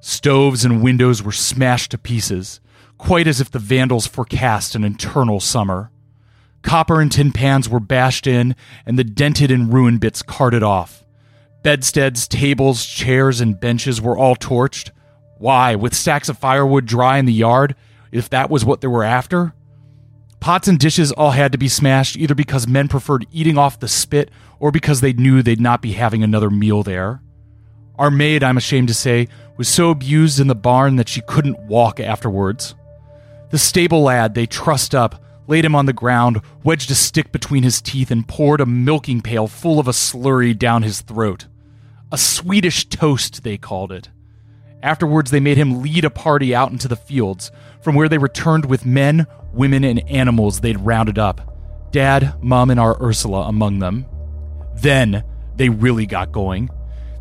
[0.00, 2.60] Stoves and windows were smashed to pieces,
[2.98, 5.90] quite as if the vandals forecast an eternal summer.
[6.68, 8.54] Copper and tin pans were bashed in,
[8.84, 11.02] and the dented and ruined bits carted off.
[11.62, 14.90] Bedsteads, tables, chairs, and benches were all torched.
[15.38, 17.74] Why, with stacks of firewood dry in the yard,
[18.12, 19.54] if that was what they were after?
[20.40, 23.88] Pots and dishes all had to be smashed, either because men preferred eating off the
[23.88, 27.22] spit or because they knew they'd not be having another meal there.
[27.98, 31.60] Our maid, I'm ashamed to say, was so abused in the barn that she couldn't
[31.60, 32.74] walk afterwards.
[33.52, 37.64] The stable lad they trussed up laid him on the ground, wedged a stick between
[37.64, 41.46] his teeth, and poured a milking pail full of a slurry down his throat.
[42.12, 44.10] A Swedish toast, they called it.
[44.82, 47.50] Afterwards, they made him lead a party out into the fields,
[47.82, 51.90] from where they returned with men, women, and animals they'd rounded up.
[51.90, 54.06] Dad, Mom, and our Ursula among them.
[54.76, 55.24] Then
[55.56, 56.70] they really got going.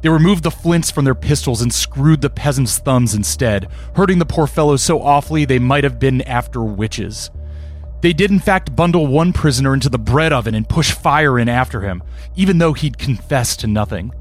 [0.01, 4.25] They removed the flints from their pistols and screwed the peasants' thumbs instead, hurting the
[4.25, 7.31] poor fellows so awfully they might have been after witches.
[8.01, 11.49] They did, in fact, bundle one prisoner into the bread oven and push fire in
[11.49, 12.03] after him,
[12.35, 14.11] even though he'd confessed to nothing.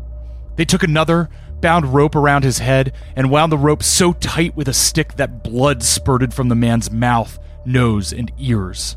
[0.57, 1.29] They took another,
[1.61, 5.43] bound rope around his head, and wound the rope so tight with a stick that
[5.43, 8.97] blood spurted from the man's mouth, nose, and ears.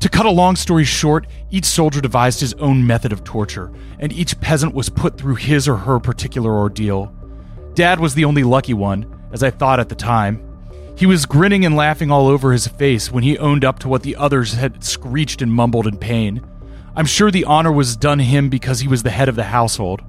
[0.00, 4.12] To cut a long story short, each soldier devised his own method of torture, and
[4.12, 7.12] each peasant was put through his or her particular ordeal.
[7.74, 10.51] Dad was the only lucky one, as I thought at the time.
[10.96, 14.02] He was grinning and laughing all over his face when he owned up to what
[14.02, 16.46] the others had screeched and mumbled in pain.
[16.94, 20.02] I'm sure the honor was done him because he was the head of the household.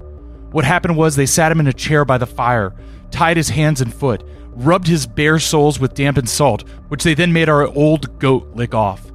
[0.52, 2.76] What happened was they sat him in a chair by the fire,
[3.10, 7.34] tied his hands and foot, rubbed his bare soles with dampened salt, which they then
[7.34, 9.12] made our old goat lick off.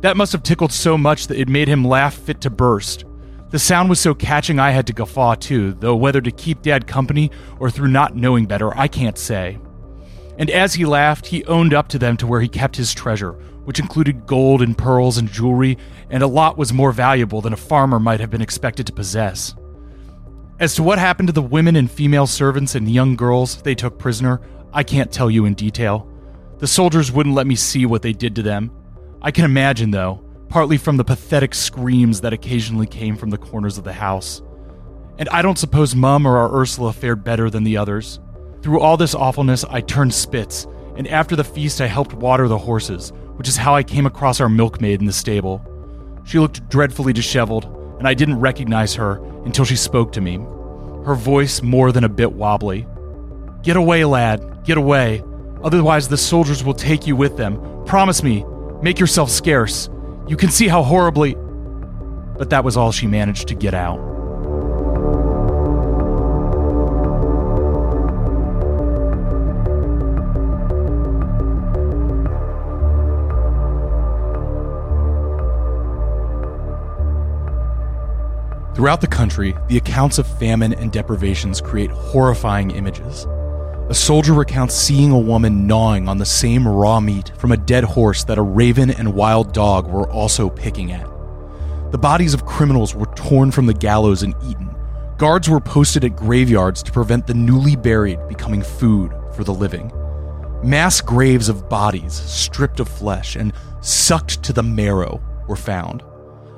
[0.00, 3.04] That must have tickled so much that it made him laugh fit to burst.
[3.50, 6.86] The sound was so catching I had to guffaw too, though whether to keep Dad
[6.86, 9.58] company or through not knowing better, I can't say.
[10.38, 13.32] And as he laughed, he owned up to them to where he kept his treasure,
[13.64, 15.76] which included gold and pearls and jewelry,
[16.08, 19.54] and a lot was more valuable than a farmer might have been expected to possess.
[20.60, 23.98] As to what happened to the women and female servants and young girls they took
[23.98, 24.40] prisoner,
[24.72, 26.08] I can't tell you in detail.
[26.58, 28.70] The soldiers wouldn't let me see what they did to them.
[29.20, 33.76] I can imagine, though, partly from the pathetic screams that occasionally came from the corners
[33.76, 34.40] of the house.
[35.18, 38.20] And I don't suppose Mum or our Ursula fared better than the others.
[38.62, 42.58] Through all this awfulness, I turned spits, and after the feast, I helped water the
[42.58, 45.64] horses, which is how I came across our milkmaid in the stable.
[46.24, 47.66] She looked dreadfully disheveled,
[47.98, 50.36] and I didn't recognize her until she spoke to me,
[51.04, 52.86] her voice more than a bit wobbly.
[53.62, 55.22] Get away, lad, get away.
[55.62, 57.84] Otherwise, the soldiers will take you with them.
[57.86, 58.44] Promise me,
[58.82, 59.88] make yourself scarce.
[60.26, 61.36] You can see how horribly.
[62.36, 64.17] But that was all she managed to get out.
[78.78, 83.26] Throughout the country, the accounts of famine and deprivations create horrifying images.
[83.88, 87.82] A soldier recounts seeing a woman gnawing on the same raw meat from a dead
[87.82, 91.10] horse that a raven and wild dog were also picking at.
[91.90, 94.72] The bodies of criminals were torn from the gallows and eaten.
[95.16, 99.90] Guards were posted at graveyards to prevent the newly buried becoming food for the living.
[100.62, 106.04] Mass graves of bodies, stripped of flesh and sucked to the marrow, were found.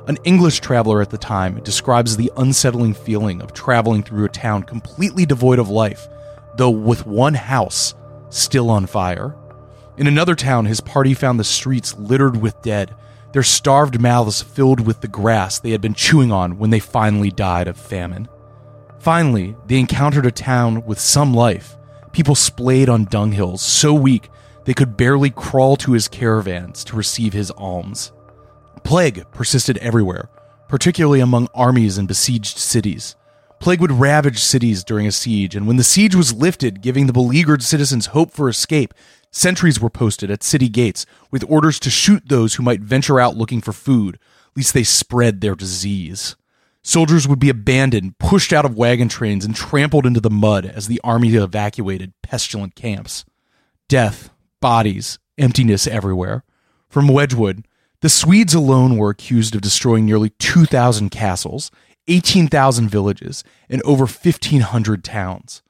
[0.07, 4.62] An English traveler at the time describes the unsettling feeling of traveling through a town
[4.62, 6.09] completely devoid of life,
[6.57, 7.94] though with one house
[8.30, 9.36] still on fire.
[9.98, 12.94] In another town, his party found the streets littered with dead,
[13.32, 17.30] their starved mouths filled with the grass they had been chewing on when they finally
[17.30, 18.28] died of famine.
[18.98, 21.76] Finally, they encountered a town with some life,
[22.12, 24.30] people splayed on dunghills, so weak
[24.64, 28.12] they could barely crawl to his caravans to receive his alms.
[28.84, 30.28] Plague persisted everywhere,
[30.68, 33.16] particularly among armies and besieged cities.
[33.60, 37.12] Plague would ravage cities during a siege, and when the siege was lifted, giving the
[37.12, 38.94] beleaguered citizens hope for escape,
[39.30, 43.36] sentries were posted at city gates with orders to shoot those who might venture out
[43.36, 44.18] looking for food,
[44.56, 46.36] lest they spread their disease.
[46.82, 50.86] Soldiers would be abandoned, pushed out of wagon trains, and trampled into the mud as
[50.86, 53.26] the army evacuated pestilent camps.
[53.88, 56.44] Death, bodies, emptiness everywhere.
[56.88, 57.66] From Wedgwood,
[58.03, 61.70] the Swedes alone were accused of destroying nearly 2,000 castles,
[62.09, 65.62] 18,000 villages, and over 1,500 towns.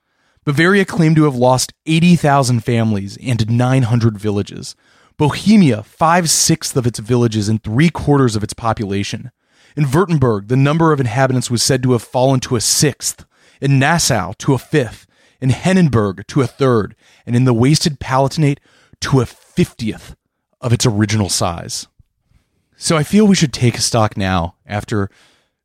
[0.45, 4.75] Bavaria claimed to have lost 80,000 families and 900 villages.
[5.17, 9.33] Bohemia, five sixths of its villages and three quarters of its population.
[9.77, 13.27] In Württemberg, the number of inhabitants was said to have fallen to a sixth,
[13.61, 15.07] in Nassau, to a fifth,
[15.41, 18.59] in Henneberg, to a third, and in the wasted Palatinate,
[19.01, 20.17] to a fiftieth
[20.61, 21.87] of its original size.
[22.83, 25.11] So I feel we should take stock now after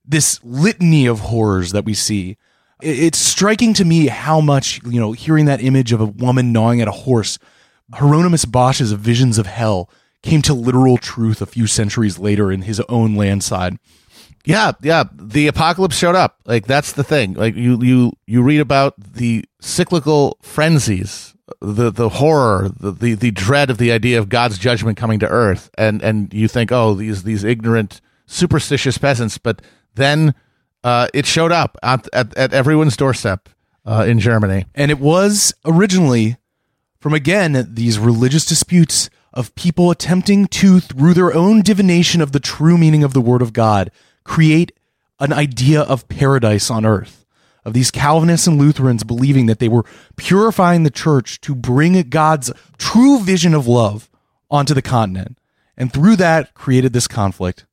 [0.03, 2.36] this litany of horrors that we see.
[2.82, 6.82] It's striking to me how much, you know, hearing that image of a woman gnawing
[6.82, 7.39] at a horse,
[7.93, 9.89] Hieronymus Bosch's Visions of Hell
[10.24, 13.80] came to literal truth a few centuries later in his own landside.
[14.45, 15.05] Yeah, yeah.
[15.13, 16.39] The apocalypse showed up.
[16.45, 17.33] Like that's the thing.
[17.33, 23.31] Like you you you read about the cyclical frenzies the the horror, the, the the
[23.31, 26.93] dread of the idea of God's judgment coming to earth, and and you think, oh,
[26.93, 29.61] these these ignorant, superstitious peasants, but
[29.95, 30.33] then
[30.83, 33.49] uh, it showed up at, at, at everyone's doorstep
[33.85, 36.37] uh, in Germany, and it was originally
[36.99, 42.39] from again these religious disputes of people attempting to, through their own divination of the
[42.39, 43.91] true meaning of the Word of God,
[44.26, 44.73] create
[45.19, 47.26] an idea of paradise on earth
[47.65, 52.51] of these Calvinists and Lutherans believing that they were purifying the church to bring God's
[52.78, 54.09] true vision of love
[54.51, 55.39] onto the continent.
[55.76, 57.65] And through that, created this conflict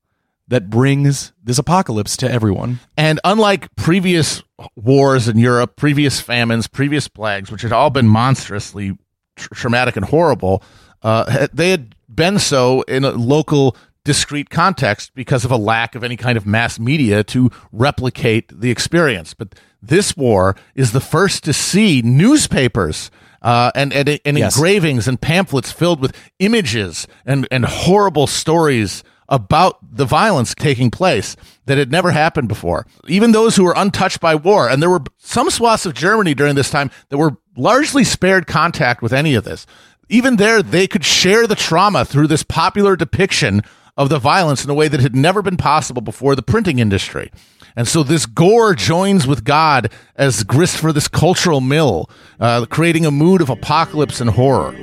[0.48, 2.80] that brings this apocalypse to everyone.
[2.96, 4.42] And unlike previous
[4.74, 8.98] wars in Europe, previous famines, previous plagues, which had all been monstrously
[9.36, 10.62] traumatic and horrible,
[11.02, 16.02] uh, they had been so in a local discrete context because of a lack of
[16.02, 19.34] any kind of mass media to replicate the experience.
[19.34, 23.10] But this war is the first to see newspapers
[23.42, 24.56] uh, and and, and yes.
[24.56, 31.36] engravings and pamphlets filled with images and and horrible stories about the violence taking place
[31.64, 32.86] that had never happened before.
[33.08, 36.54] Even those who were untouched by war, and there were some swaths of Germany during
[36.54, 39.66] this time that were largely spared contact with any of this.
[40.08, 43.62] Even there, they could share the trauma through this popular depiction
[43.96, 47.30] of the violence in a way that had never been possible before the printing industry.
[47.76, 53.06] And so this gore joins with God as grist for this cultural mill, uh, creating
[53.06, 54.74] a mood of apocalypse and horror.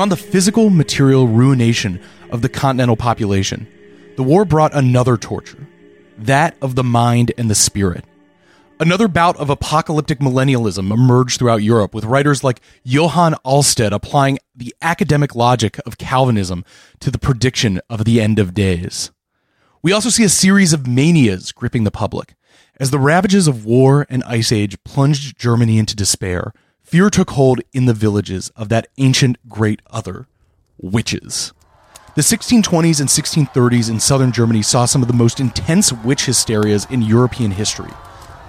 [0.00, 3.68] Beyond the physical, material ruination of the continental population,
[4.16, 5.68] the war brought another torture
[6.16, 8.06] that of the mind and the spirit.
[8.78, 14.74] Another bout of apocalyptic millennialism emerged throughout Europe, with writers like Johann Alsted applying the
[14.80, 16.64] academic logic of Calvinism
[17.00, 19.10] to the prediction of the end of days.
[19.82, 22.36] We also see a series of manias gripping the public.
[22.78, 26.54] As the ravages of war and ice age plunged Germany into despair,
[26.90, 30.26] fear took hold in the villages of that ancient great other,
[30.76, 31.52] witches.
[32.16, 36.90] The 1620s and 1630s in southern Germany saw some of the most intense witch hysterias
[36.90, 37.92] in European history.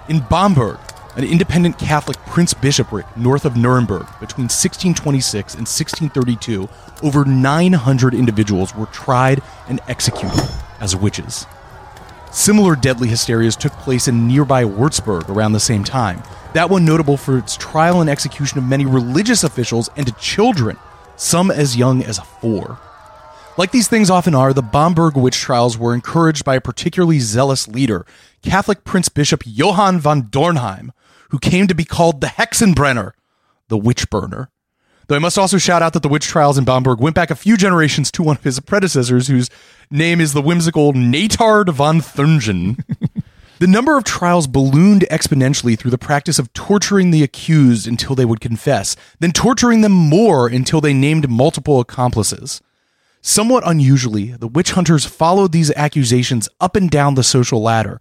[0.08, 0.80] In Bamberg,
[1.16, 6.68] an independent Catholic prince bishopric north of Nuremberg, between 1626 and 1632,
[7.04, 11.46] over 900 individuals were tried and executed as witches.
[12.32, 16.22] Similar deadly hysterias took place in nearby Würzburg around the same time,
[16.54, 20.78] that one notable for its trial and execution of many religious officials and to children,
[21.16, 22.78] some as young as four.
[23.58, 27.68] Like these things often are, the Bamberg witch trials were encouraged by a particularly zealous
[27.68, 28.06] leader,
[28.42, 30.90] Catholic Prince Bishop Johann von Dornheim,
[31.28, 33.12] who came to be called the Hexenbrenner,
[33.68, 34.48] the witch burner.
[35.08, 37.36] Though I must also shout out that the witch trials in Bamberg went back a
[37.36, 39.50] few generations to one of his predecessors, whose
[39.90, 42.82] name is the whimsical Neithard von Thungen.
[43.58, 48.24] the number of trials ballooned exponentially through the practice of torturing the accused until they
[48.24, 52.60] would confess, then torturing them more until they named multiple accomplices.
[53.20, 58.00] Somewhat unusually, the witch hunters followed these accusations up and down the social ladder,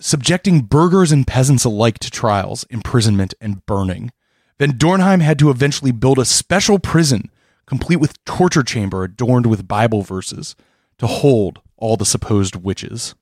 [0.00, 4.10] subjecting burghers and peasants alike to trials, imprisonment, and burning.
[4.58, 7.30] Van Dornheim had to eventually build a special prison,
[7.66, 10.56] complete with torture chamber adorned with Bible verses,
[10.98, 13.14] to hold all the supposed witches.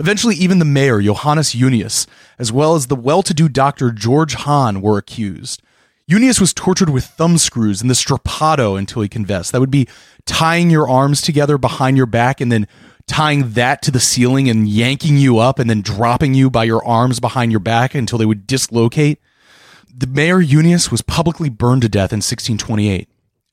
[0.00, 2.06] Eventually, even the mayor, Johannes Junius,
[2.38, 5.62] as well as the well to do doctor George Hahn, were accused.
[6.08, 9.52] Junius was tortured with thumbscrews and the strappado until he confessed.
[9.52, 9.86] That would be
[10.24, 12.66] tying your arms together behind your back and then
[13.06, 16.84] tying that to the ceiling and yanking you up and then dropping you by your
[16.84, 19.18] arms behind your back until they would dislocate.
[19.94, 23.08] The mayor Junius was publicly burned to death in 1628.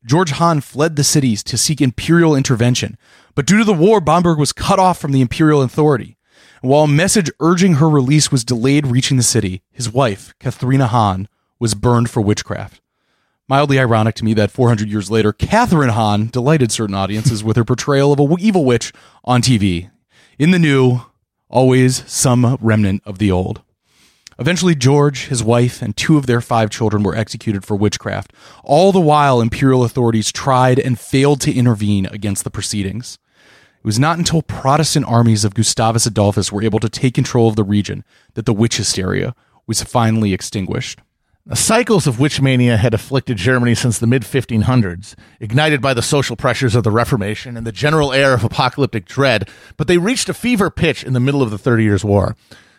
[0.06, 2.98] George Hahn fled the cities to seek imperial intervention,
[3.34, 6.18] but due to the war, Bamberg was cut off from the imperial authority.
[6.62, 11.28] While a message urging her release was delayed reaching the city, his wife, Katharina Hahn,
[11.60, 12.82] was burned for witchcraft.
[13.48, 17.64] Mildly ironic to me that 400 years later, Kathryn Hahn delighted certain audiences with her
[17.64, 18.92] portrayal of a evil witch
[19.24, 19.92] on TV.
[20.40, 21.02] In the new,
[21.50, 23.62] always some remnant of the old.
[24.38, 28.34] Eventually, George, his wife, and two of their five children were executed for witchcraft.
[28.64, 33.18] All the while, imperial authorities tried and failed to intervene against the proceedings.
[33.80, 37.56] It was not until Protestant armies of Gustavus Adolphus were able to take control of
[37.56, 39.36] the region that the witch hysteria
[39.68, 41.00] was finally extinguished.
[41.48, 46.02] The cycles of witch mania had afflicted Germany since the mid 1500s, ignited by the
[46.02, 50.28] social pressures of the Reformation and the general air of apocalyptic dread, but they reached
[50.28, 52.36] a fever pitch in the middle of the Thirty Years' War.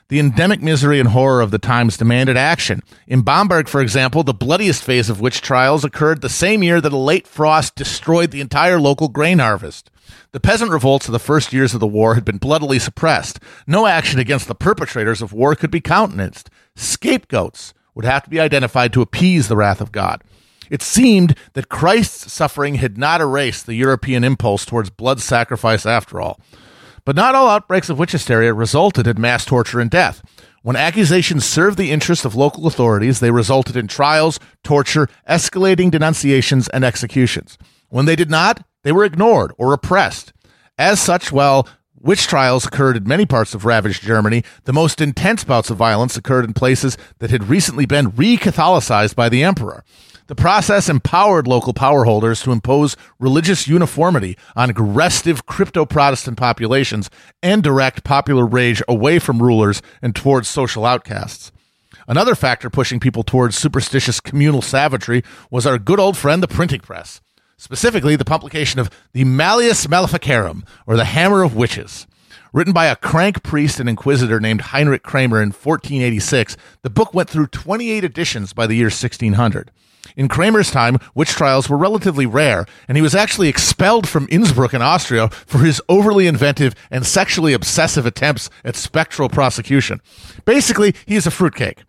[0.09, 2.83] The endemic misery and horror of the times demanded action.
[3.09, 6.93] In Bamberg, for example, the bloodiest phase of witch trials occurred the same year that
[6.93, 9.91] a late frost destroyed the entire local grain harvest.
[10.31, 13.41] The peasant revolts of the first years of the war had been bloodily suppressed.
[13.67, 16.51] No action against the perpetrators of war could be countenanced.
[16.77, 20.23] Scapegoats, would have to be identified to appease the wrath of God.
[20.71, 26.21] It seemed that Christ's suffering had not erased the European impulse towards blood sacrifice after
[26.21, 26.39] all.
[27.07, 30.23] But not all outbreaks of witch hysteria resulted in mass torture and death.
[30.63, 36.69] When accusations served the interests of local authorities, they resulted in trials, torture, escalating denunciations,
[36.69, 37.57] and executions.
[37.89, 40.33] When they did not, they were ignored or repressed.
[40.77, 44.45] As such, while Witch trials occurred in many parts of ravaged Germany.
[44.65, 49.17] The most intense bouts of violence occurred in places that had recently been re Catholicized
[49.17, 49.83] by the emperor.
[50.29, 57.11] The process empowered local power holders to impose religious uniformity on aggressive crypto Protestant populations
[57.43, 61.53] and direct popular rage away from rulers and towards social outcasts.
[62.09, 66.81] Another factor pushing people towards superstitious communal savagery was our good old friend, the printing
[66.81, 67.21] press
[67.57, 72.07] specifically the publication of the Malleus Maleficarum, or the Hammer of Witches.
[72.53, 77.29] Written by a crank priest and inquisitor named Heinrich Kramer in 1486, the book went
[77.29, 79.71] through 28 editions by the year 1600.
[80.17, 84.75] In Kramer's time, witch trials were relatively rare, and he was actually expelled from Innsbruck
[84.75, 90.01] in Austria for his overly inventive and sexually obsessive attempts at spectral prosecution.
[90.45, 91.85] Basically, he is a fruitcake.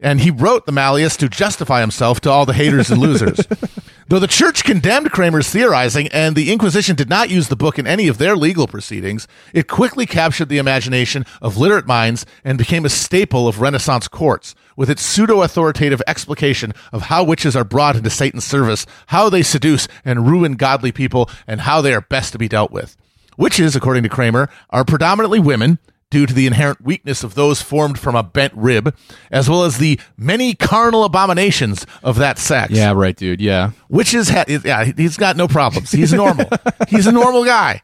[0.00, 3.40] And he wrote the Malleus to justify himself to all the haters and losers.
[4.10, 7.86] Though the church condemned Kramer's theorizing and the Inquisition did not use the book in
[7.86, 12.86] any of their legal proceedings, it quickly captured the imagination of literate minds and became
[12.86, 17.96] a staple of Renaissance courts, with its pseudo authoritative explication of how witches are brought
[17.96, 22.32] into Satan's service, how they seduce and ruin godly people, and how they are best
[22.32, 22.96] to be dealt with.
[23.36, 25.78] Witches, according to Kramer, are predominantly women
[26.10, 28.96] due to the inherent weakness of those formed from a bent rib,
[29.30, 32.72] as well as the many carnal abominations of that sex.
[32.72, 33.40] Yeah, right, dude.
[33.40, 33.72] Yeah.
[33.88, 35.92] Witches had, yeah, he's got no problems.
[35.92, 36.48] He's normal.
[36.88, 37.82] he's a normal guy.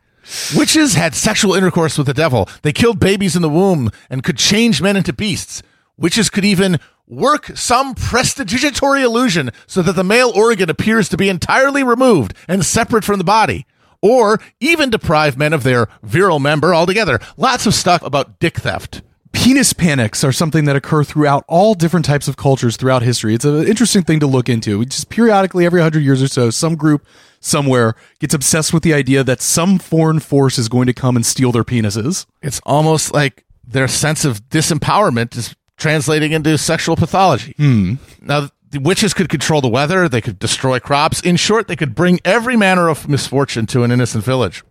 [0.57, 2.49] Witches had sexual intercourse with the devil.
[2.62, 5.62] They killed babies in the womb and could change men into beasts.
[5.99, 11.29] Witches could even work some prestidigitory illusion so that the male organ appears to be
[11.29, 13.66] entirely removed and separate from the body
[14.05, 17.18] or even deprive men of their virile member altogether.
[17.38, 19.00] Lots of stuff about dick theft.
[19.32, 23.34] Penis panics are something that occur throughout all different types of cultures throughout history.
[23.34, 24.78] It's an interesting thing to look into.
[24.78, 27.07] We just periodically, every hundred years or so, some group
[27.40, 31.24] somewhere gets obsessed with the idea that some foreign force is going to come and
[31.24, 32.26] steal their penises.
[32.42, 37.55] It's almost like their sense of disempowerment is translating into sexual pathology.
[37.57, 37.94] Hmm.
[38.20, 41.20] Now, the witches could control the weather, they could destroy crops.
[41.20, 44.64] In short, they could bring every manner of misfortune to an innocent village,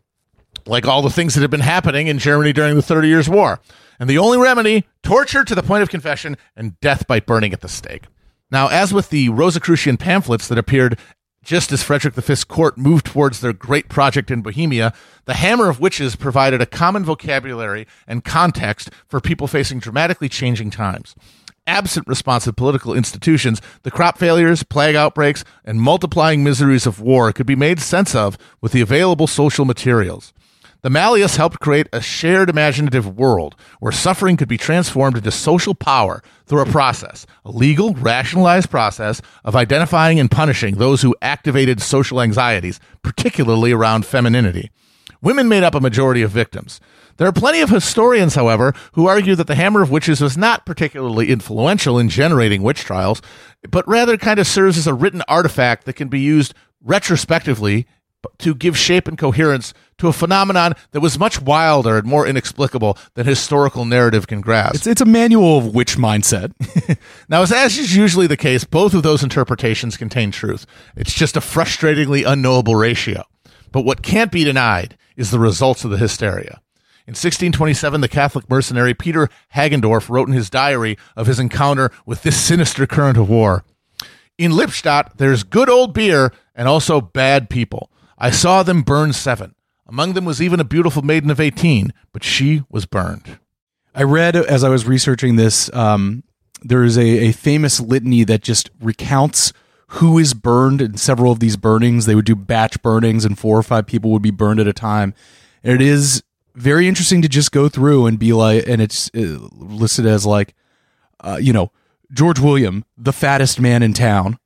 [0.65, 3.61] like all the things that had been happening in Germany during the Thirty Years' War.
[3.97, 7.61] And the only remedy torture to the point of confession and death by burning at
[7.61, 8.03] the stake.
[8.51, 10.99] Now, as with the Rosicrucian pamphlets that appeared
[11.41, 14.93] just as Frederick V's court moved towards their great project in Bohemia,
[15.25, 20.71] the Hammer of Witches provided a common vocabulary and context for people facing dramatically changing
[20.71, 21.15] times
[21.67, 27.45] absent responsive political institutions, the crop failures, plague outbreaks, and multiplying miseries of war could
[27.45, 30.33] be made sense of with the available social materials.
[30.83, 35.73] The Malleus helped create a shared imaginative world where suffering could be transformed into social
[35.73, 41.81] power through a process, a legal, rationalized process of identifying and punishing those who activated
[41.81, 44.71] social anxieties, particularly around femininity.
[45.21, 46.81] Women made up a majority of victims.
[47.17, 50.65] There are plenty of historians, however, who argue that the Hammer of Witches was not
[50.65, 53.21] particularly influential in generating witch trials,
[53.69, 57.87] but rather kind of serves as a written artifact that can be used retrospectively
[58.39, 62.97] to give shape and coherence to a phenomenon that was much wilder and more inexplicable
[63.15, 64.75] than historical narrative can grasp.
[64.75, 66.53] It's, it's a manual of witch mindset.
[67.29, 70.65] now, as, as is usually the case, both of those interpretations contain truth.
[70.95, 73.23] It's just a frustratingly unknowable ratio.
[73.71, 76.61] But what can't be denied is the results of the hysteria.
[77.05, 82.23] In 1627, the Catholic mercenary Peter Hagendorf wrote in his diary of his encounter with
[82.23, 83.65] this sinister current of war.
[84.37, 87.91] In Lippstadt, there's good old beer and also bad people.
[88.17, 89.53] I saw them burn seven.
[89.85, 93.37] Among them was even a beautiful maiden of 18, but she was burned.
[93.93, 96.23] I read as I was researching this, um,
[96.61, 99.51] there is a, a famous litany that just recounts
[99.87, 102.05] who is burned in several of these burnings.
[102.05, 104.73] They would do batch burnings, and four or five people would be burned at a
[104.73, 105.13] time.
[105.63, 106.23] And it is
[106.55, 110.53] very interesting to just go through and be like, and it's uh, listed as like,
[111.19, 111.71] uh, you know,
[112.11, 114.37] George William, the fattest man in town,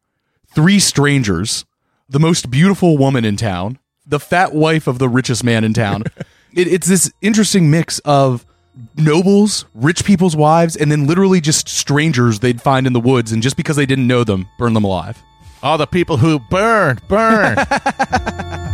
[0.53, 1.66] three strangers,
[2.08, 6.03] the most beautiful woman in town, the fat wife of the richest man in town.
[6.53, 8.45] it, it's this interesting mix of
[8.95, 13.43] nobles, rich people's wives, and then literally just strangers they'd find in the woods, and
[13.43, 15.22] just because they didn't know them, burn them alive.
[15.62, 17.60] All the people who burned, burned.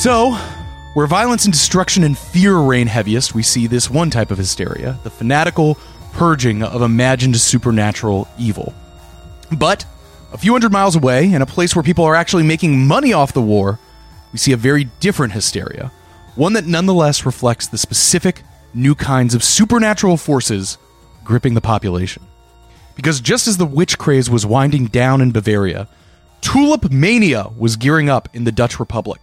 [0.00, 0.30] So,
[0.94, 4.98] where violence and destruction and fear reign heaviest, we see this one type of hysteria
[5.02, 5.76] the fanatical
[6.14, 8.72] purging of imagined supernatural evil.
[9.58, 9.84] But,
[10.32, 13.34] a few hundred miles away, in a place where people are actually making money off
[13.34, 13.78] the war,
[14.32, 15.92] we see a very different hysteria,
[16.34, 18.42] one that nonetheless reflects the specific
[18.72, 20.78] new kinds of supernatural forces
[21.24, 22.22] gripping the population.
[22.96, 25.88] Because just as the witch craze was winding down in Bavaria,
[26.40, 29.20] tulip mania was gearing up in the Dutch Republic.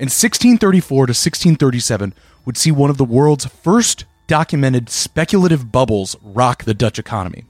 [0.00, 2.14] In 1634 to 1637
[2.46, 7.44] would see one of the world's first documented speculative bubbles rock the Dutch economy.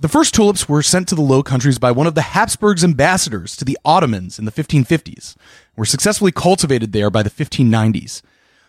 [0.00, 3.54] The first tulips were sent to the Low Countries by one of the Habsburgs' ambassadors
[3.54, 5.36] to the Ottomans in the 1550s,
[5.76, 8.22] were successfully cultivated there by the 1590s.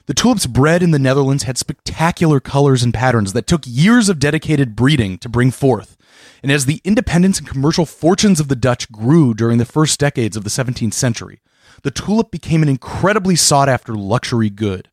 [0.06, 4.20] The tulips bred in the Netherlands had spectacular colors and patterns that took years of
[4.20, 5.98] dedicated breeding to bring forth.
[6.44, 10.38] And as the independence and commercial fortunes of the Dutch grew during the first decades
[10.38, 11.40] of the 17th century,
[11.84, 14.90] the tulip became an incredibly sought after luxury good.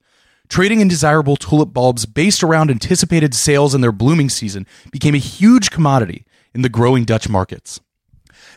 [0.49, 5.18] Trading in desirable tulip bulbs based around anticipated sales in their blooming season became a
[5.18, 6.24] huge commodity
[6.55, 7.80] in the growing Dutch markets.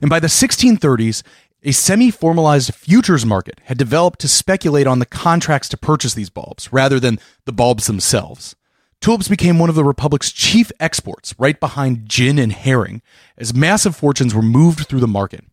[0.02, 1.24] And by the 1630s,
[1.64, 6.30] a semi formalized futures market had developed to speculate on the contracts to purchase these
[6.30, 8.56] bulbs rather than the bulbs themselves.
[9.02, 13.02] Tulips became one of the Republic's chief exports, right behind gin and herring,
[13.38, 15.46] as massive fortunes were moved through the market.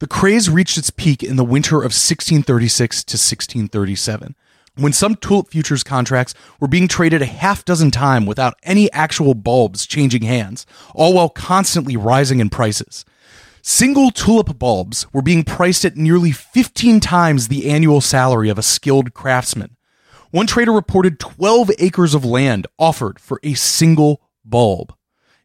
[0.00, 4.34] The craze reached its peak in the winter of 1636 to 1637,
[4.76, 9.34] when some tulip futures contracts were being traded a half dozen times without any actual
[9.34, 13.04] bulbs changing hands, all while constantly rising in prices.
[13.60, 18.62] Single tulip bulbs were being priced at nearly 15 times the annual salary of a
[18.62, 19.76] skilled craftsman.
[20.30, 24.94] One trader reported 12 acres of land offered for a single bulb.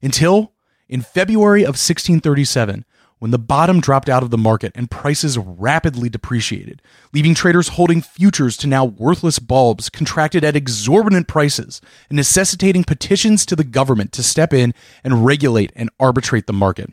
[0.02, 0.54] Until,
[0.88, 2.86] in February of 1637,
[3.26, 6.80] when the bottom dropped out of the market and prices rapidly depreciated,
[7.12, 13.44] leaving traders holding futures to now worthless bulbs contracted at exorbitant prices and necessitating petitions
[13.44, 16.92] to the government to step in and regulate and arbitrate the market.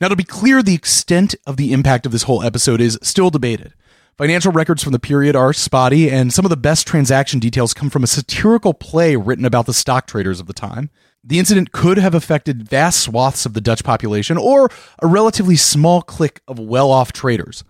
[0.00, 3.30] Now, to be clear, the extent of the impact of this whole episode is still
[3.30, 3.72] debated.
[4.16, 7.88] Financial records from the period are spotty, and some of the best transaction details come
[7.88, 10.90] from a satirical play written about the stock traders of the time.
[11.28, 14.70] The incident could have affected vast swaths of the Dutch population or
[15.00, 17.64] a relatively small clique of well off traders.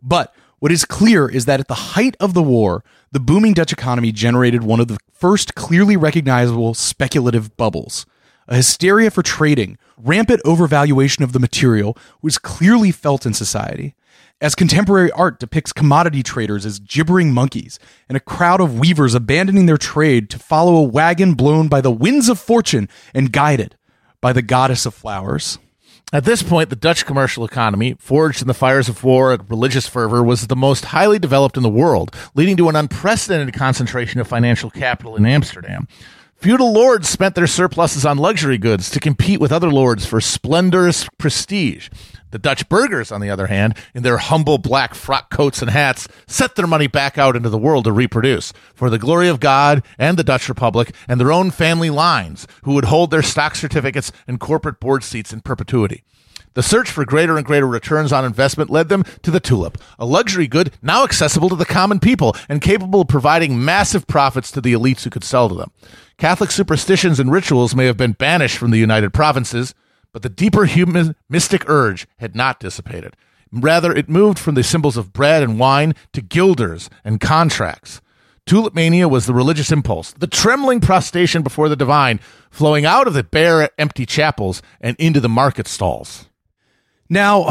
[0.00, 3.72] But what is clear is that at the height of the war, the booming Dutch
[3.72, 8.06] economy generated one of the first clearly recognizable speculative bubbles.
[8.46, 13.96] A hysteria for trading, rampant overvaluation of the material was clearly felt in society.
[14.42, 17.78] As contemporary art depicts commodity traders as gibbering monkeys,
[18.08, 21.90] and a crowd of weavers abandoning their trade to follow a wagon blown by the
[21.90, 23.76] winds of fortune and guided
[24.22, 25.58] by the goddess of flowers.
[26.10, 29.86] At this point, the Dutch commercial economy, forged in the fires of war and religious
[29.86, 34.26] fervor, was the most highly developed in the world, leading to an unprecedented concentration of
[34.26, 35.86] financial capital in Amsterdam.
[36.36, 41.06] Feudal lords spent their surpluses on luxury goods to compete with other lords for splendorous
[41.18, 41.90] prestige.
[42.30, 46.06] The Dutch burghers, on the other hand, in their humble black frock coats and hats,
[46.26, 49.82] set their money back out into the world to reproduce for the glory of God
[49.98, 54.12] and the Dutch Republic and their own family lines, who would hold their stock certificates
[54.28, 56.04] and corporate board seats in perpetuity.
[56.54, 60.04] The search for greater and greater returns on investment led them to the tulip, a
[60.04, 64.60] luxury good now accessible to the common people and capable of providing massive profits to
[64.60, 65.70] the elites who could sell to them.
[66.18, 69.74] Catholic superstitions and rituals may have been banished from the United Provinces,
[70.12, 73.16] but the deeper human mystic urge had not dissipated.
[73.52, 78.00] Rather, it moved from the symbols of bread and wine to guilders and contracts.
[78.46, 83.14] Tulip mania was the religious impulse, the trembling prostration before the divine, flowing out of
[83.14, 86.28] the bare, empty chapels and into the market stalls.
[87.08, 87.50] Now,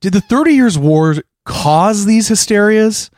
[0.00, 3.10] did the Thirty Years' War cause these hysterias?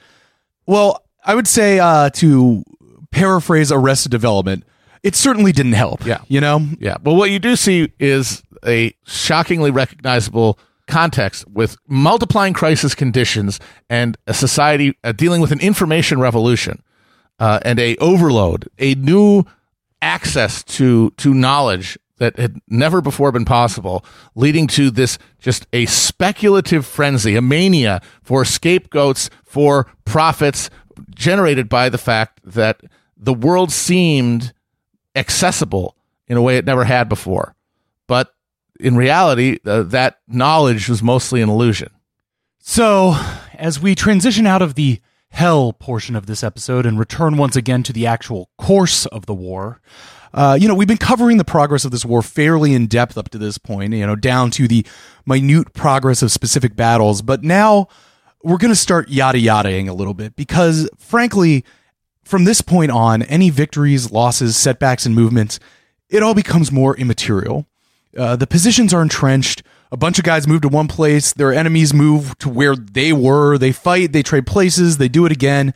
[0.67, 2.63] Well, I would say uh, to
[3.11, 4.65] paraphrase Arrested Development,
[5.05, 6.05] it certainly didn't help.
[6.05, 6.23] Yeah.
[6.27, 6.67] You know?
[6.81, 6.97] Yeah.
[7.01, 14.17] But what you do see is a shockingly recognizable context with multiplying crisis conditions and
[14.27, 16.83] a society uh, dealing with an information revolution
[17.39, 19.45] uh, and a overload, a new
[20.03, 25.85] access to to knowledge that had never before been possible, leading to this just a
[25.87, 30.71] speculative frenzy, a mania for scapegoats, for profits
[31.15, 32.81] generated by the fact that
[33.17, 34.53] the world seemed
[35.15, 35.97] accessible
[36.27, 37.55] in a way it never had before.
[38.07, 38.35] But
[38.81, 41.91] in reality, uh, that knowledge was mostly an illusion.
[42.59, 43.15] So,
[43.55, 47.83] as we transition out of the hell portion of this episode and return once again
[47.83, 49.81] to the actual course of the war,
[50.33, 53.29] uh, you know, we've been covering the progress of this war fairly in depth up
[53.31, 54.85] to this point, you know, down to the
[55.27, 57.23] minute progress of specific battles.
[57.23, 57.89] But now
[58.43, 61.65] we're going to start yada yadaing a little bit because, frankly,
[62.25, 65.61] from this point on, any victories, losses, setbacks, and movements,
[66.09, 67.67] it all becomes more immaterial.
[68.17, 69.63] Uh, the positions are entrenched.
[69.93, 71.33] A bunch of guys move to one place.
[71.33, 73.59] Their enemies move to where they were.
[73.59, 74.13] They fight.
[74.13, 74.99] They trade places.
[74.99, 75.75] They do it again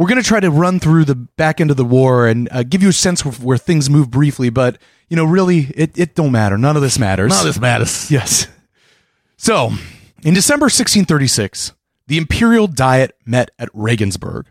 [0.00, 2.62] we're going to try to run through the back end of the war and uh,
[2.62, 4.78] give you a sense of where things move briefly, but
[5.10, 6.56] you know, really, it, it don't matter.
[6.56, 7.28] None of this matters.
[7.28, 8.10] None of this matters.
[8.10, 8.48] Yes.
[9.36, 9.72] So,
[10.22, 11.74] in December 1636,
[12.06, 14.46] the imperial diet met at Regensburg.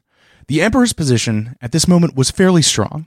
[0.49, 3.05] The emperor's position at this moment was fairly strong,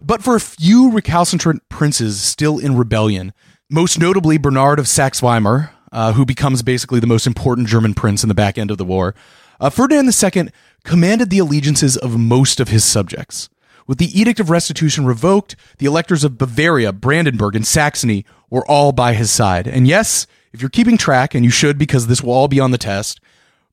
[0.00, 3.32] but for a few recalcitrant princes still in rebellion,
[3.70, 8.24] most notably Bernard of Saxe Weimar, uh, who becomes basically the most important German prince
[8.24, 9.14] in the back end of the war,
[9.60, 10.48] uh, Ferdinand II
[10.82, 13.48] commanded the allegiances of most of his subjects.
[13.86, 18.90] With the Edict of Restitution revoked, the electors of Bavaria, Brandenburg, and Saxony were all
[18.90, 19.68] by his side.
[19.68, 22.72] And yes, if you're keeping track, and you should because this will all be on
[22.72, 23.20] the test,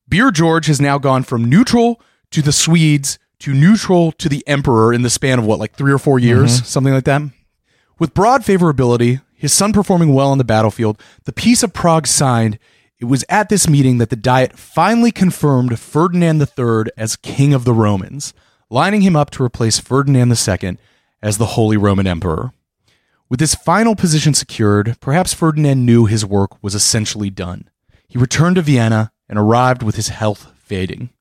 [0.07, 1.99] Beer George has now gone from neutral
[2.31, 5.91] to the Swedes to neutral to the emperor in the span of what, like three
[5.91, 6.27] or four mm-hmm.
[6.27, 7.21] years, something like that.
[7.97, 12.59] With broad favorability, his son performing well on the battlefield, the Peace of Prague signed.
[12.99, 17.63] It was at this meeting that the Diet finally confirmed Ferdinand III as King of
[17.63, 18.33] the Romans,
[18.69, 20.77] lining him up to replace Ferdinand II
[21.21, 22.51] as the Holy Roman Emperor.
[23.29, 27.69] With this final position secured, perhaps Ferdinand knew his work was essentially done.
[28.07, 31.11] He returned to Vienna and arrived with his health fading.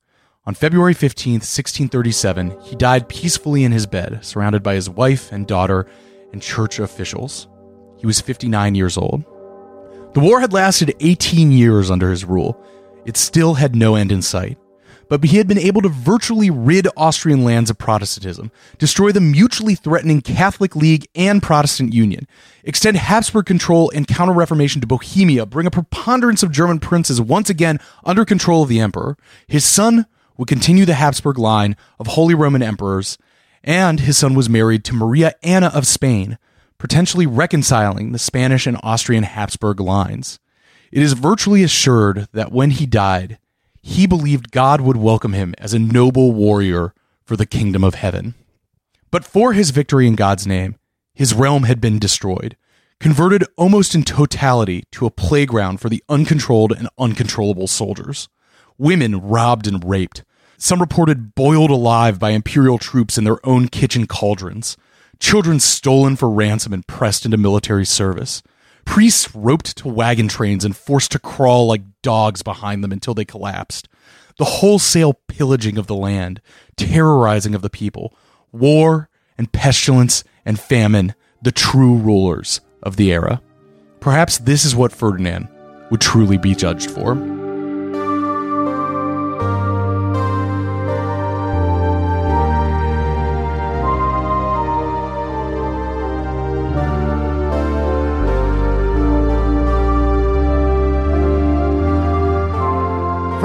[0.48, 5.46] On February 15, 1637, he died peacefully in his bed, surrounded by his wife and
[5.46, 5.86] daughter
[6.32, 7.48] and church officials.
[7.98, 9.24] He was 59 years old.
[10.14, 12.58] The war had lasted 18 years under his rule.
[13.04, 14.56] It still had no end in sight.
[15.10, 19.74] But he had been able to virtually rid Austrian lands of Protestantism, destroy the mutually
[19.74, 22.26] threatening Catholic League and Protestant Union,
[22.64, 27.50] extend Habsburg control and counter Reformation to Bohemia, bring a preponderance of German princes once
[27.50, 29.18] again under control of the emperor.
[29.46, 30.06] His son
[30.38, 33.18] would continue the Habsburg line of Holy Roman emperors,
[33.62, 36.38] and his son was married to Maria Anna of Spain,
[36.78, 40.38] potentially reconciling the Spanish and Austrian Habsburg lines.
[40.90, 43.38] It is virtually assured that when he died,
[43.82, 48.34] he believed God would welcome him as a noble warrior for the kingdom of heaven.
[49.10, 50.76] But for his victory in God's name,
[51.14, 52.56] his realm had been destroyed,
[53.00, 58.28] converted almost in totality to a playground for the uncontrolled and uncontrollable soldiers.
[58.76, 60.22] Women robbed and raped,
[60.58, 64.76] some reported boiled alive by imperial troops in their own kitchen cauldrons,
[65.18, 68.42] children stolen for ransom and pressed into military service
[68.88, 73.24] priests roped to wagon trains and forced to crawl like dogs behind them until they
[73.24, 73.86] collapsed.
[74.38, 76.40] The wholesale pillaging of the land,
[76.76, 78.16] terrorizing of the people,
[78.50, 83.42] war and pestilence and famine, the true rulers of the era.
[84.00, 85.48] Perhaps this is what Ferdinand
[85.90, 87.37] would truly be judged for.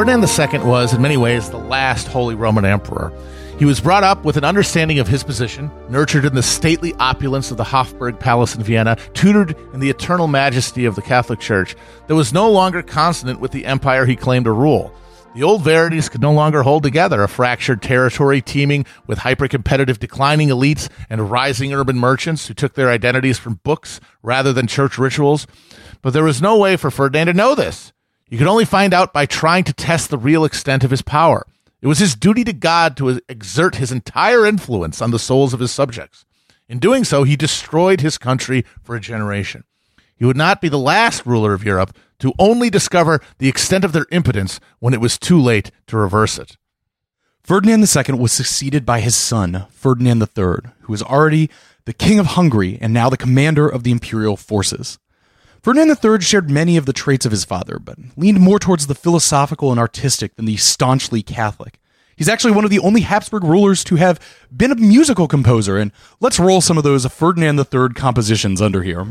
[0.03, 3.13] Ferdinand II was, in many ways, the last Holy Roman Emperor.
[3.57, 7.51] He was brought up with an understanding of his position, nurtured in the stately opulence
[7.51, 11.77] of the Hofburg Palace in Vienna, tutored in the eternal majesty of the Catholic Church,
[12.07, 14.93] that was no longer consonant with the empire he claimed to rule.
[15.35, 19.99] The old verities could no longer hold together, a fractured territory teeming with hyper competitive
[19.99, 24.97] declining elites and rising urban merchants who took their identities from books rather than church
[24.97, 25.47] rituals.
[26.01, 27.93] But there was no way for Ferdinand to know this.
[28.33, 31.45] You could only find out by trying to test the real extent of his power.
[31.83, 35.59] It was his duty to God to exert his entire influence on the souls of
[35.59, 36.25] his subjects.
[36.67, 39.65] In doing so, he destroyed his country for a generation.
[40.15, 43.91] He would not be the last ruler of Europe to only discover the extent of
[43.91, 46.57] their impotence when it was too late to reverse it.
[47.43, 51.51] Ferdinand II was succeeded by his son, Ferdinand III, who was already
[51.85, 54.97] the king of Hungary and now the commander of the imperial forces.
[55.63, 58.93] Ferdinand III shared many of the traits of his father, but leaned more towards the
[58.93, 61.79] philosophical and artistic than the staunchly Catholic.
[62.17, 64.19] He's actually one of the only Habsburg rulers to have
[64.51, 69.05] been a musical composer, and let's roll some of those Ferdinand III compositions under here.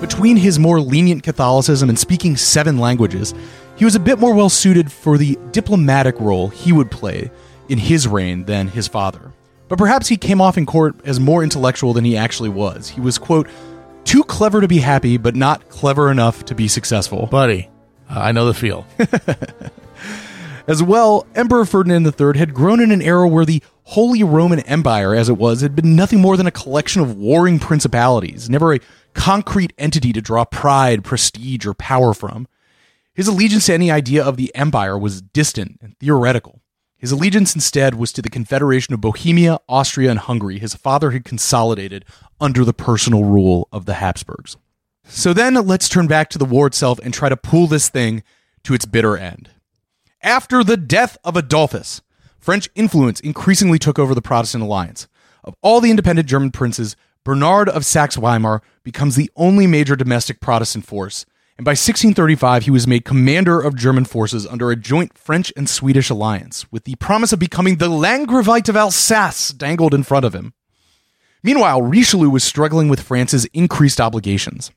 [0.00, 3.34] Between his more lenient Catholicism and speaking seven languages,
[3.76, 7.30] he was a bit more well suited for the diplomatic role he would play
[7.70, 9.32] in his reign than his father.
[9.68, 12.88] But perhaps he came off in court as more intellectual than he actually was.
[12.88, 13.48] He was, quote,
[14.04, 17.26] too clever to be happy, but not clever enough to be successful.
[17.26, 17.70] Buddy,
[18.10, 18.84] uh, I know the feel.
[20.66, 25.14] As well, Emperor Ferdinand III had grown in an era where the Holy Roman Empire,
[25.14, 28.80] as it was, had been nothing more than a collection of warring principalities, never a
[29.14, 32.46] concrete entity to draw pride, prestige, or power from.
[33.14, 36.60] His allegiance to any idea of the empire was distant and theoretical.
[37.00, 41.24] His allegiance instead was to the Confederation of Bohemia, Austria, and Hungary his father had
[41.24, 42.04] consolidated
[42.38, 44.58] under the personal rule of the Habsburgs.
[45.04, 48.22] So then let's turn back to the war itself and try to pull this thing
[48.64, 49.48] to its bitter end.
[50.22, 52.02] After the death of Adolphus,
[52.38, 55.08] French influence increasingly took over the Protestant alliance.
[55.42, 60.38] Of all the independent German princes, Bernard of Saxe Weimar becomes the only major domestic
[60.38, 61.24] Protestant force,
[61.60, 65.68] and by 1635 he was made commander of German forces under a joint French and
[65.68, 70.34] Swedish alliance, with the promise of becoming the Landgraviate of Alsace dangled in front of
[70.34, 70.54] him.
[71.42, 74.70] Meanwhile, Richelieu was struggling with France's increased obligations.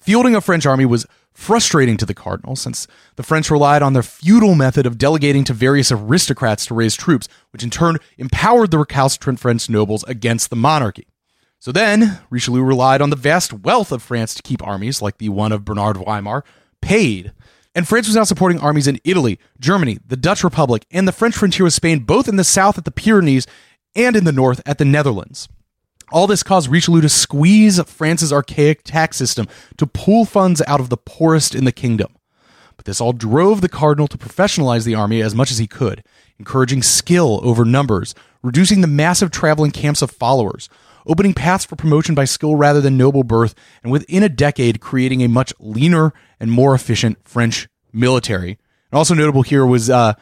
[0.00, 4.02] Fielding a French army was frustrating to the cardinal, since the French relied on their
[4.02, 8.78] feudal method of delegating to various aristocrats to raise troops, which in turn empowered the
[8.78, 11.06] recalcitrant French nobles against the monarchy.
[11.64, 15.30] So then, Richelieu relied on the vast wealth of France to keep armies, like the
[15.30, 16.44] one of Bernard Weimar,
[16.82, 17.32] paid.
[17.74, 21.34] And France was now supporting armies in Italy, Germany, the Dutch Republic, and the French
[21.34, 23.46] frontier with Spain, both in the south at the Pyrenees
[23.96, 25.48] and in the north at the Netherlands.
[26.12, 30.90] All this caused Richelieu to squeeze France's archaic tax system to pull funds out of
[30.90, 32.14] the poorest in the kingdom.
[32.76, 36.04] But this all drove the cardinal to professionalize the army as much as he could,
[36.38, 40.68] encouraging skill over numbers, reducing the massive traveling camps of followers,
[41.06, 45.22] opening paths for promotion by skill rather than noble birth, and within a decade creating
[45.22, 48.58] a much leaner and more efficient French military.
[48.90, 50.14] And also notable here was uh,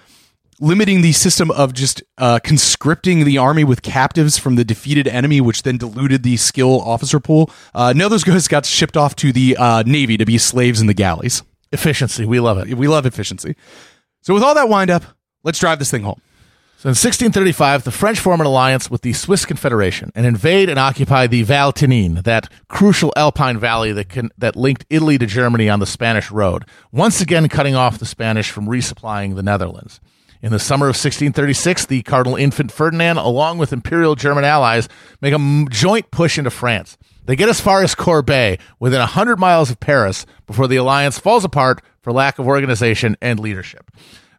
[0.60, 5.40] limiting the system of just uh, conscripting the army with captives from the defeated enemy,
[5.40, 7.50] which then diluted the skill officer pool.
[7.74, 10.86] Uh, now those guys got shipped off to the uh, navy to be slaves in
[10.86, 11.42] the galleys.
[11.72, 12.24] Efficiency.
[12.24, 12.74] We love it.
[12.74, 13.56] We love efficiency.
[14.20, 15.04] So with all that wind up,
[15.42, 16.20] let's drive this thing home.
[16.82, 20.80] So in 1635, the French form an alliance with the Swiss Confederation and invade and
[20.80, 25.68] occupy the Val Thinin, that crucial alpine valley that, can, that linked Italy to Germany
[25.68, 30.00] on the Spanish road, once again cutting off the Spanish from resupplying the Netherlands.
[30.40, 34.88] In the summer of 1636, the Cardinal Infant Ferdinand, along with Imperial German allies,
[35.20, 36.98] make a joint push into France.
[37.26, 41.44] They get as far as Corbeil, within 100 miles of Paris, before the alliance falls
[41.44, 43.88] apart for lack of organization and leadership.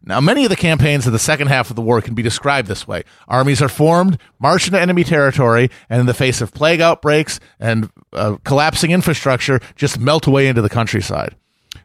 [0.06, 2.68] Now, many of the campaigns of the second half of the war can be described
[2.68, 3.04] this way.
[3.26, 7.90] Armies are formed, march into enemy territory, and in the face of plague outbreaks and
[8.12, 11.34] uh, collapsing infrastructure, just melt away into the countryside.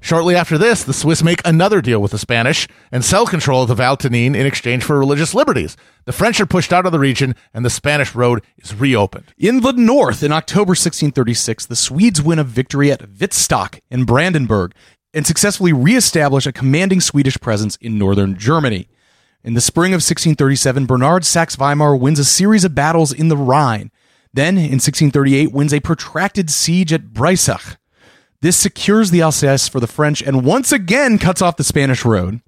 [0.02, 3.68] Shortly after this, the Swiss make another deal with the Spanish and sell control of
[3.68, 5.76] the Val Thinin in exchange for religious liberties.
[6.06, 9.34] The French are pushed out of the region, and the Spanish road is reopened.
[9.38, 14.74] In the north, in October 1636, the Swedes win a victory at Wittstock in Brandenburg
[15.14, 18.88] and successfully reestablish a commanding Swedish presence in northern Germany.
[19.44, 23.38] In the spring of 1637, Bernard Saxe Weimar wins a series of battles in the
[23.38, 23.92] Rhine.
[24.34, 27.78] Then, in 1638, wins a protracted siege at Breisach.
[28.42, 32.42] This secures the Alsace for the French and once again cuts off the Spanish road.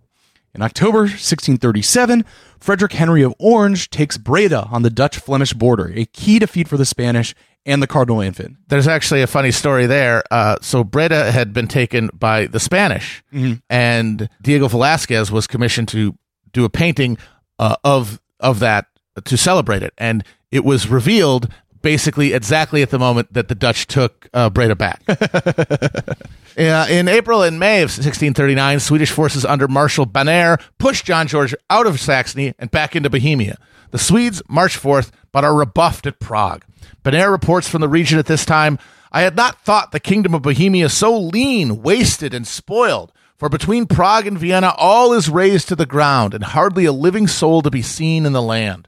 [0.54, 2.26] In October 1637,
[2.60, 6.78] Frederick Henry of Orange takes Breda on the Dutch Flemish border, a key defeat for
[6.78, 7.34] the Spanish
[7.66, 8.58] and the Cardinal Infant.
[8.68, 10.24] There's actually a funny story there.
[10.32, 13.56] Uh, so Breda had been taken by the Spanish, mm-hmm.
[13.70, 16.18] and Diego Velazquez was commissioned to
[16.54, 17.18] do a painting
[17.60, 18.88] uh, of of that
[19.26, 21.50] to celebrate it, and it was revealed
[21.82, 25.02] basically exactly at the moment that the Dutch took uh, Breda back.
[25.08, 31.56] uh, in April and May of 1639, Swedish forces under Marshal Banér pushed John George
[31.70, 33.58] out of Saxony and back into Bohemia.
[33.92, 36.64] The Swedes march forth, but are rebuffed at Prague.
[37.04, 38.78] Banér reports from the region at this time
[39.12, 43.12] I had not thought the kingdom of Bohemia so lean, wasted, and spoiled.
[43.38, 47.28] For between Prague and Vienna, all is razed to the ground, and hardly a living
[47.28, 48.88] soul to be seen in the land.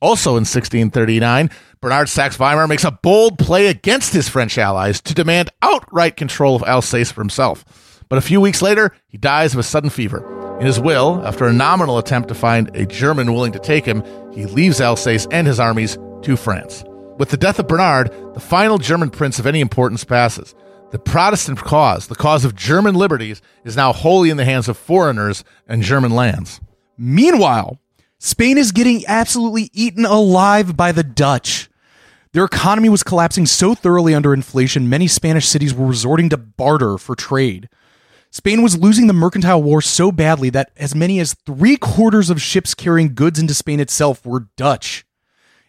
[0.00, 1.50] Also in 1639,
[1.80, 6.54] Bernard Saxe Weimar makes a bold play against his French allies to demand outright control
[6.54, 7.64] of Alsace for himself.
[8.08, 10.58] But a few weeks later, he dies of a sudden fever.
[10.60, 14.04] In his will, after a nominal attempt to find a German willing to take him,
[14.32, 16.84] he leaves Alsace and his armies to France.
[17.18, 20.54] With the death of Bernard, the final German prince of any importance passes.
[20.90, 24.76] The Protestant cause, the cause of German liberties, is now wholly in the hands of
[24.76, 26.60] foreigners and German lands.
[26.98, 27.78] Meanwhile,
[28.18, 31.70] Spain is getting absolutely eaten alive by the Dutch.
[32.32, 36.98] Their economy was collapsing so thoroughly under inflation, many Spanish cities were resorting to barter
[36.98, 37.70] for trade.
[38.30, 42.42] Spain was losing the mercantile war so badly that as many as three quarters of
[42.42, 45.06] ships carrying goods into Spain itself were Dutch.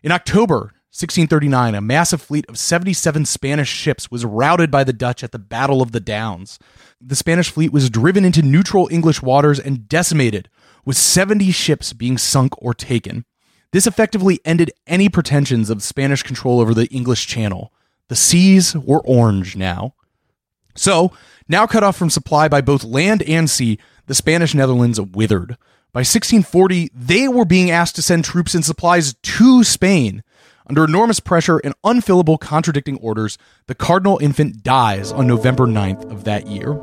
[0.03, 5.23] In October, 1639, a massive fleet of 77 Spanish ships was routed by the Dutch
[5.23, 6.57] at the Battle of the Downs.
[6.99, 10.49] The Spanish fleet was driven into neutral English waters and decimated,
[10.85, 13.25] with 70 ships being sunk or taken.
[13.73, 17.71] This effectively ended any pretensions of Spanish control over the English Channel.
[18.07, 19.93] The seas were orange now.
[20.75, 21.11] So,
[21.47, 25.57] now cut off from supply by both land and sea, the Spanish Netherlands withered.
[25.93, 30.23] By 1640, they were being asked to send troops and supplies to Spain.
[30.69, 33.37] Under enormous pressure and unfillable contradicting orders,
[33.67, 36.73] the Cardinal Infant dies on November 9th of that year.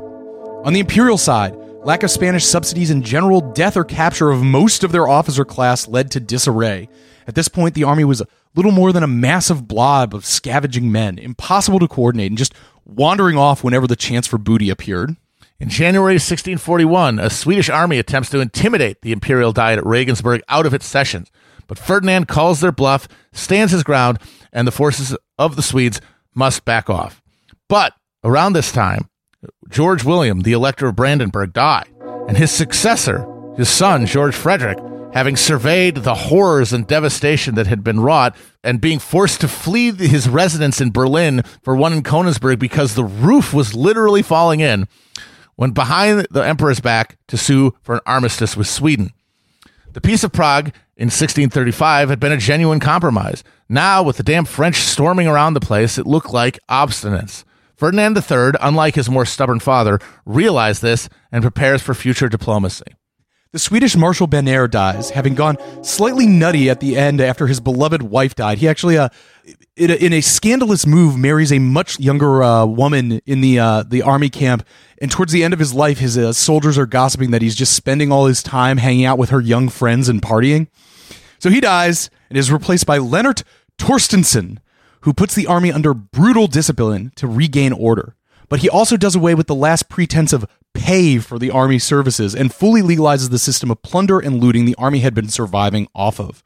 [0.63, 4.83] On the imperial side, lack of Spanish subsidies and general death or capture of most
[4.83, 6.89] of their officer class led to disarray.
[7.27, 8.23] At this point, the army was
[8.55, 12.55] little more than a massive blob of scavenging men, impossible to coordinate, and just
[12.85, 15.15] wandering off whenever the chance for booty appeared.
[15.59, 20.65] In January 1641, a Swedish army attempts to intimidate the imperial diet at Regensburg out
[20.65, 21.29] of its sessions.
[21.67, 24.19] But Ferdinand calls their bluff, stands his ground,
[24.53, 26.01] and the forces of the Swedes
[26.33, 27.21] must back off.
[27.67, 27.93] But
[28.23, 29.09] around this time,
[29.69, 31.89] George William, the Elector of Brandenburg, died,
[32.27, 33.27] and his successor,
[33.57, 34.79] his son, George Frederick,
[35.13, 38.35] having surveyed the horrors and devastation that had been wrought,
[38.65, 43.03] and being forced to flee his residence in Berlin for one in Königsberg because the
[43.05, 44.87] roof was literally falling in,
[45.55, 49.11] went behind the emperor's back to sue for an armistice with Sweden.
[49.95, 53.45] The Peace of Prague in 1635 had been a genuine compromise.
[53.69, 57.45] Now, with the damn French storming around the place, it looked like obstinance.
[57.77, 62.83] Ferdinand III, unlike his more stubborn father, realized this and prepares for future diplomacy.
[63.53, 68.01] The Swedish Marshal Banér dies, having gone slightly nutty at the end after his beloved
[68.01, 68.57] wife died.
[68.57, 69.07] He actually, uh,
[69.77, 73.83] in, a, in a scandalous move, marries a much younger uh, woman in the uh,
[73.83, 74.65] the army camp.
[75.01, 77.73] And towards the end of his life, his uh, soldiers are gossiping that he's just
[77.73, 80.67] spending all his time hanging out with her young friends and partying.
[81.39, 83.43] So he dies and is replaced by Leonard
[83.77, 84.59] Torstensson,
[85.01, 88.15] who puts the army under brutal discipline to regain order.
[88.47, 92.33] But he also does away with the last pretense of pay for the army services
[92.35, 96.19] and fully legalizes the system of plunder and looting the army had been surviving off
[96.19, 96.43] of.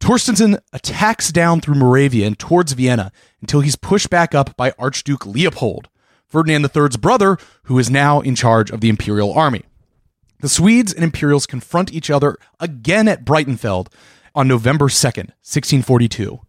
[0.00, 3.10] Torstensson attacks down through Moravia and towards Vienna
[3.40, 5.88] until he's pushed back up by Archduke Leopold,
[6.26, 9.62] Ferdinand III's brother, who is now in charge of the imperial army.
[10.40, 13.88] The Swedes and Imperials confront each other again at Breitenfeld
[14.34, 16.40] on November 2nd, 1642.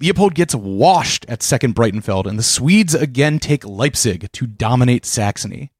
[0.00, 5.72] Leopold gets washed at Second Breitenfeld, and the Swedes again take Leipzig to dominate Saxony.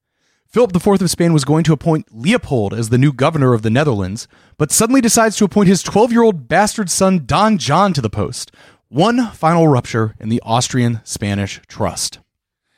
[0.51, 3.71] Philip IV of Spain was going to appoint Leopold as the new governor of the
[3.71, 4.27] Netherlands,
[4.59, 8.11] but suddenly decides to appoint his 12 year old bastard son Don John to the
[8.11, 8.51] post.
[8.89, 12.19] One final rupture in the Austrian Spanish trust.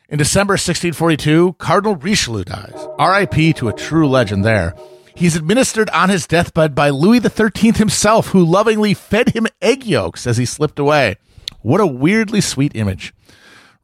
[0.07, 2.87] In December 1642, Cardinal Richelieu dies.
[2.99, 4.75] RIP to a true legend there.
[5.15, 10.27] He's administered on his deathbed by Louis XIII himself, who lovingly fed him egg yolks
[10.27, 11.15] as he slipped away.
[11.61, 13.15] What a weirdly sweet image.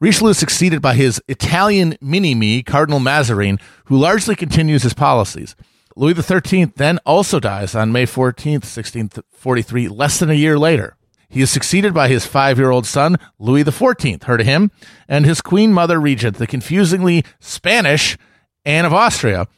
[0.00, 5.54] Richelieu succeeded by his Italian mini-me, Cardinal Mazarin, who largely continues his policies.
[5.94, 10.96] Louis XIII then also dies on May 14, 1643, less than a year later.
[11.28, 14.70] He is succeeded by his five-year-old son, Louis XIV, heard of him,
[15.06, 18.16] and his queen mother regent, the confusingly Spanish
[18.64, 19.48] Anne of Austria.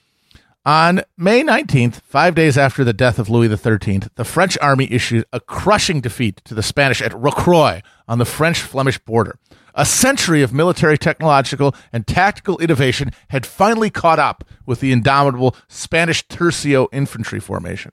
[0.65, 5.25] On May 19th, five days after the death of Louis XIII, the French army issued
[5.33, 9.41] a crushing defeat to the Spanish at Rocroi on the French Flemish border.
[9.75, 15.57] A century of military, technological, and tactical innovation had finally caught up with the indomitable
[15.67, 17.91] Spanish Tercio infantry formation.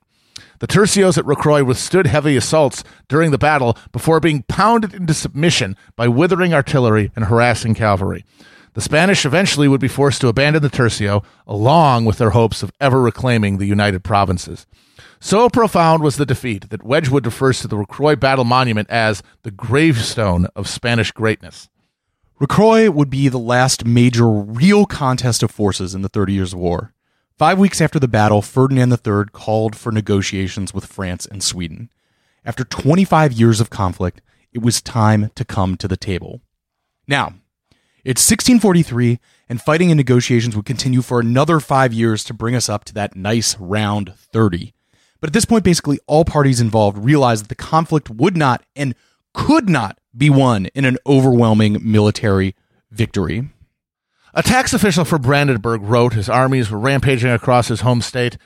[0.60, 5.76] The tercios at Rocroi withstood heavy assaults during the battle before being pounded into submission
[5.96, 8.24] by withering artillery and harassing cavalry.
[8.74, 12.72] The Spanish eventually would be forced to abandon the tercio, along with their hopes of
[12.80, 14.66] ever reclaiming the United Provinces.
[15.18, 19.50] So profound was the defeat that Wedgwood refers to the Rocroi Battle Monument as the
[19.50, 21.68] gravestone of Spanish greatness.
[22.40, 26.94] Rocroi would be the last major real contest of forces in the Thirty Years' War.
[27.36, 31.90] Five weeks after the battle, Ferdinand III called for negotiations with France and Sweden.
[32.44, 34.22] After 25 years of conflict,
[34.52, 36.40] it was time to come to the table.
[37.06, 37.34] Now,
[38.04, 39.18] it's 1643,
[39.48, 42.94] and fighting and negotiations would continue for another five years to bring us up to
[42.94, 44.72] that nice round 30.
[45.20, 48.94] But at this point, basically all parties involved realized that the conflict would not and
[49.34, 52.54] could not be won in an overwhelming military
[52.90, 53.48] victory.
[54.32, 58.38] A tax official for Brandenburg wrote his armies were rampaging across his home state.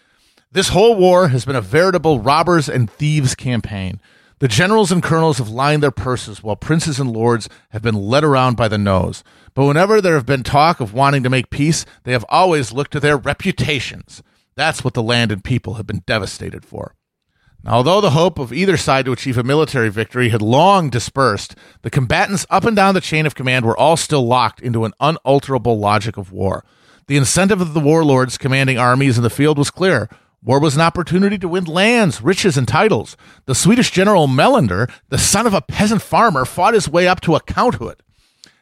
[0.51, 4.01] This whole war has been a veritable robbers and thieves campaign.
[4.40, 8.24] The generals and colonels have lined their purses while princes and lords have been led
[8.24, 9.23] around by the nose.
[9.55, 12.93] But whenever there have been talk of wanting to make peace, they have always looked
[12.93, 14.23] to their reputations.
[14.56, 16.94] That's what the land and people have been devastated for.
[17.62, 21.55] Now, although the hope of either side to achieve a military victory had long dispersed,
[21.81, 24.93] the combatants up and down the chain of command were all still locked into an
[25.01, 26.65] unalterable logic of war.
[27.06, 30.11] The incentive of the warlords commanding armies in the field was clear.
[30.45, 33.16] War was an opportunity to win lands, riches, and titles.
[33.47, 37.35] The Swedish general Melander, the son of a peasant farmer, fought his way up to
[37.35, 38.01] a counthood.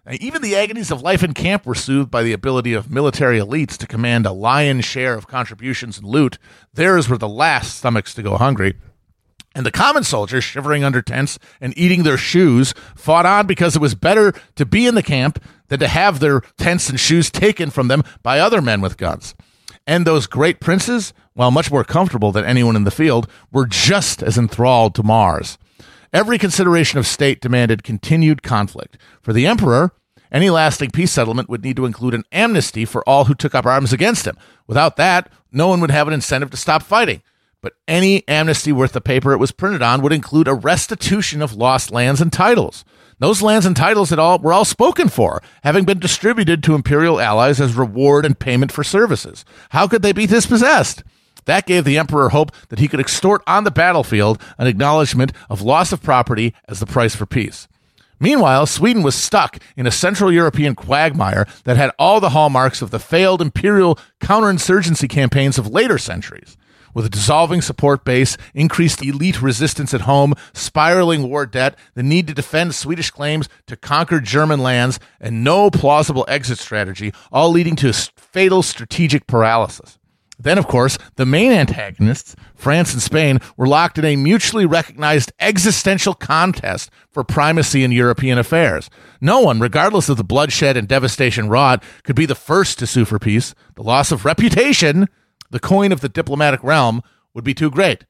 [0.07, 3.39] Now, even the agonies of life in camp were soothed by the ability of military
[3.39, 6.39] elites to command a lion's share of contributions and loot.
[6.73, 8.75] Theirs were the last stomachs to go hungry.
[9.55, 13.83] And the common soldiers, shivering under tents and eating their shoes, fought on because it
[13.83, 17.71] was better to be in the camp than to have their tents and shoes taken
[17.71, 19.35] from them by other men with guns.
[19.87, 24.23] And those great princes, while much more comfortable than anyone in the field, were just
[24.23, 25.59] as enthralled to Mars.
[26.13, 28.99] Every consideration of state demanded continued conflict.
[29.23, 29.93] For the emperor,
[30.31, 33.67] any lasting peace settlement would need to include an amnesty for all who took up
[33.67, 34.37] arms against him.
[34.67, 37.23] Without that, no one would have an incentive to stop fighting.
[37.61, 41.55] But any amnesty worth the paper it was printed on would include a restitution of
[41.55, 42.85] lost lands and titles.
[43.23, 47.21] Those lands and titles had all, were all spoken for, having been distributed to imperial
[47.21, 49.45] allies as reward and payment for services.
[49.71, 51.05] How could they be dispossessed?
[51.45, 55.63] That gave the emperor hope that he could extort on the battlefield an acknowledgement of
[55.63, 57.69] loss of property as the price for peace.
[58.19, 62.91] Meanwhile, Sweden was stuck in a Central European quagmire that had all the hallmarks of
[62.91, 66.57] the failed imperial counterinsurgency campaigns of later centuries.
[66.95, 72.27] With a dissolving support base, increased elite resistance at home, spiraling war debt, the need
[72.27, 77.77] to defend Swedish claims to conquer German lands, and no plausible exit strategy, all leading
[77.77, 79.99] to fatal strategic paralysis.
[80.39, 85.33] Then, of course, the main antagonists, France and Spain, were locked in a mutually recognized
[85.39, 88.91] existential contest for primacy in European affairs.
[89.21, 93.05] No one, regardless of the bloodshed and devastation wrought, could be the first to sue
[93.05, 93.55] for peace.
[93.77, 95.09] The loss of reputation,
[95.53, 97.03] the coin of the diplomatic realm,
[97.35, 98.05] would be too great.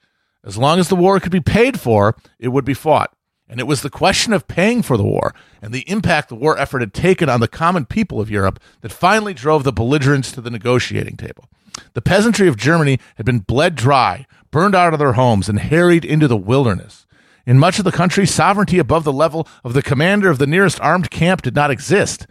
[0.44, 3.14] As long as the war could be paid for, it would be fought.
[3.48, 6.58] And it was the question of paying for the war and the impact the war
[6.58, 10.40] effort had taken on the common people of Europe that finally drove the belligerents to
[10.40, 11.44] the negotiating table.
[11.92, 16.04] The peasantry of Germany had been bled dry, burned out of their homes, and harried
[16.04, 17.06] into the wilderness.
[17.46, 20.80] In much of the country, sovereignty above the level of the commander of the nearest
[20.80, 22.26] armed camp did not exist.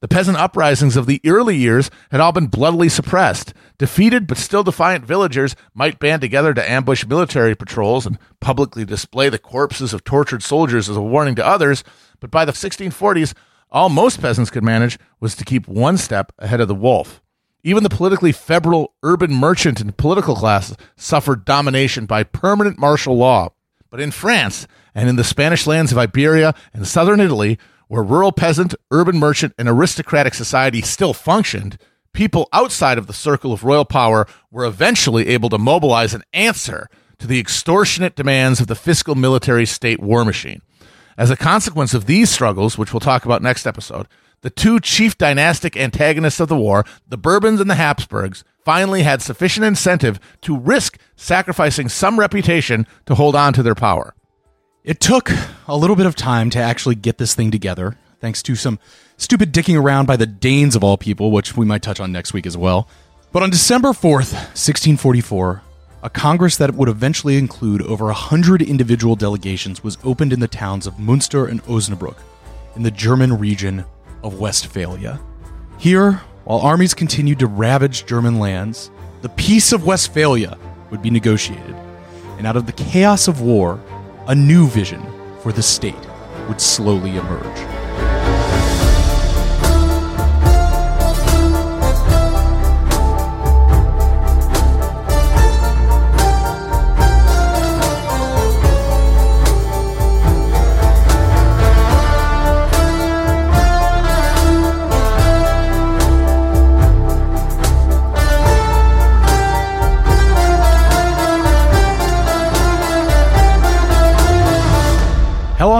[0.00, 3.54] The peasant uprisings of the early years had all been bloodily suppressed.
[3.76, 9.28] Defeated but still defiant villagers might band together to ambush military patrols and publicly display
[9.28, 11.82] the corpses of tortured soldiers as a warning to others,
[12.20, 13.34] but by the 1640s,
[13.72, 17.20] all most peasants could manage was to keep one step ahead of the wolf.
[17.64, 23.48] Even the politically febrile urban merchant and political class suffered domination by permanent martial law.
[23.90, 28.32] But in France and in the Spanish lands of Iberia and southern Italy, where rural
[28.32, 31.78] peasant, urban merchant, and aristocratic society still functioned,
[32.14, 36.88] people outside of the circle of royal power were eventually able to mobilize an answer
[37.18, 40.62] to the extortionate demands of the fiscal military state war machine.
[41.18, 44.08] As a consequence of these struggles, which we'll talk about next episode,
[44.40, 49.22] the two chief dynastic antagonists of the war, the Bourbons and the Habsburgs, finally had
[49.22, 54.14] sufficient incentive to risk sacrificing some reputation to hold on to their power.
[54.82, 55.30] It took
[55.66, 58.78] a little bit of time to actually get this thing together, thanks to some
[59.16, 62.32] stupid dicking around by the Danes of all people, which we might touch on next
[62.32, 62.88] week as well.
[63.32, 65.62] But on December 4th, 1644,
[66.02, 70.86] a Congress that would eventually include over 100 individual delegations was opened in the towns
[70.86, 72.16] of Munster and Osnabrück
[72.76, 73.84] in the German region
[74.22, 75.18] of Westphalia.
[75.78, 78.90] Here, while armies continued to ravage German lands,
[79.22, 80.58] the Peace of Westphalia
[80.90, 81.74] would be negotiated,
[82.36, 83.80] and out of the chaos of war,
[84.28, 85.02] a new vision
[85.40, 85.94] for the state
[86.48, 87.83] would slowly emerge.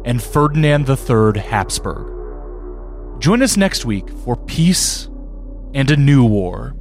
[0.06, 2.08] and Ferdinand III Habsburg.
[3.22, 5.08] Join us next week for peace
[5.74, 6.76] and a new war.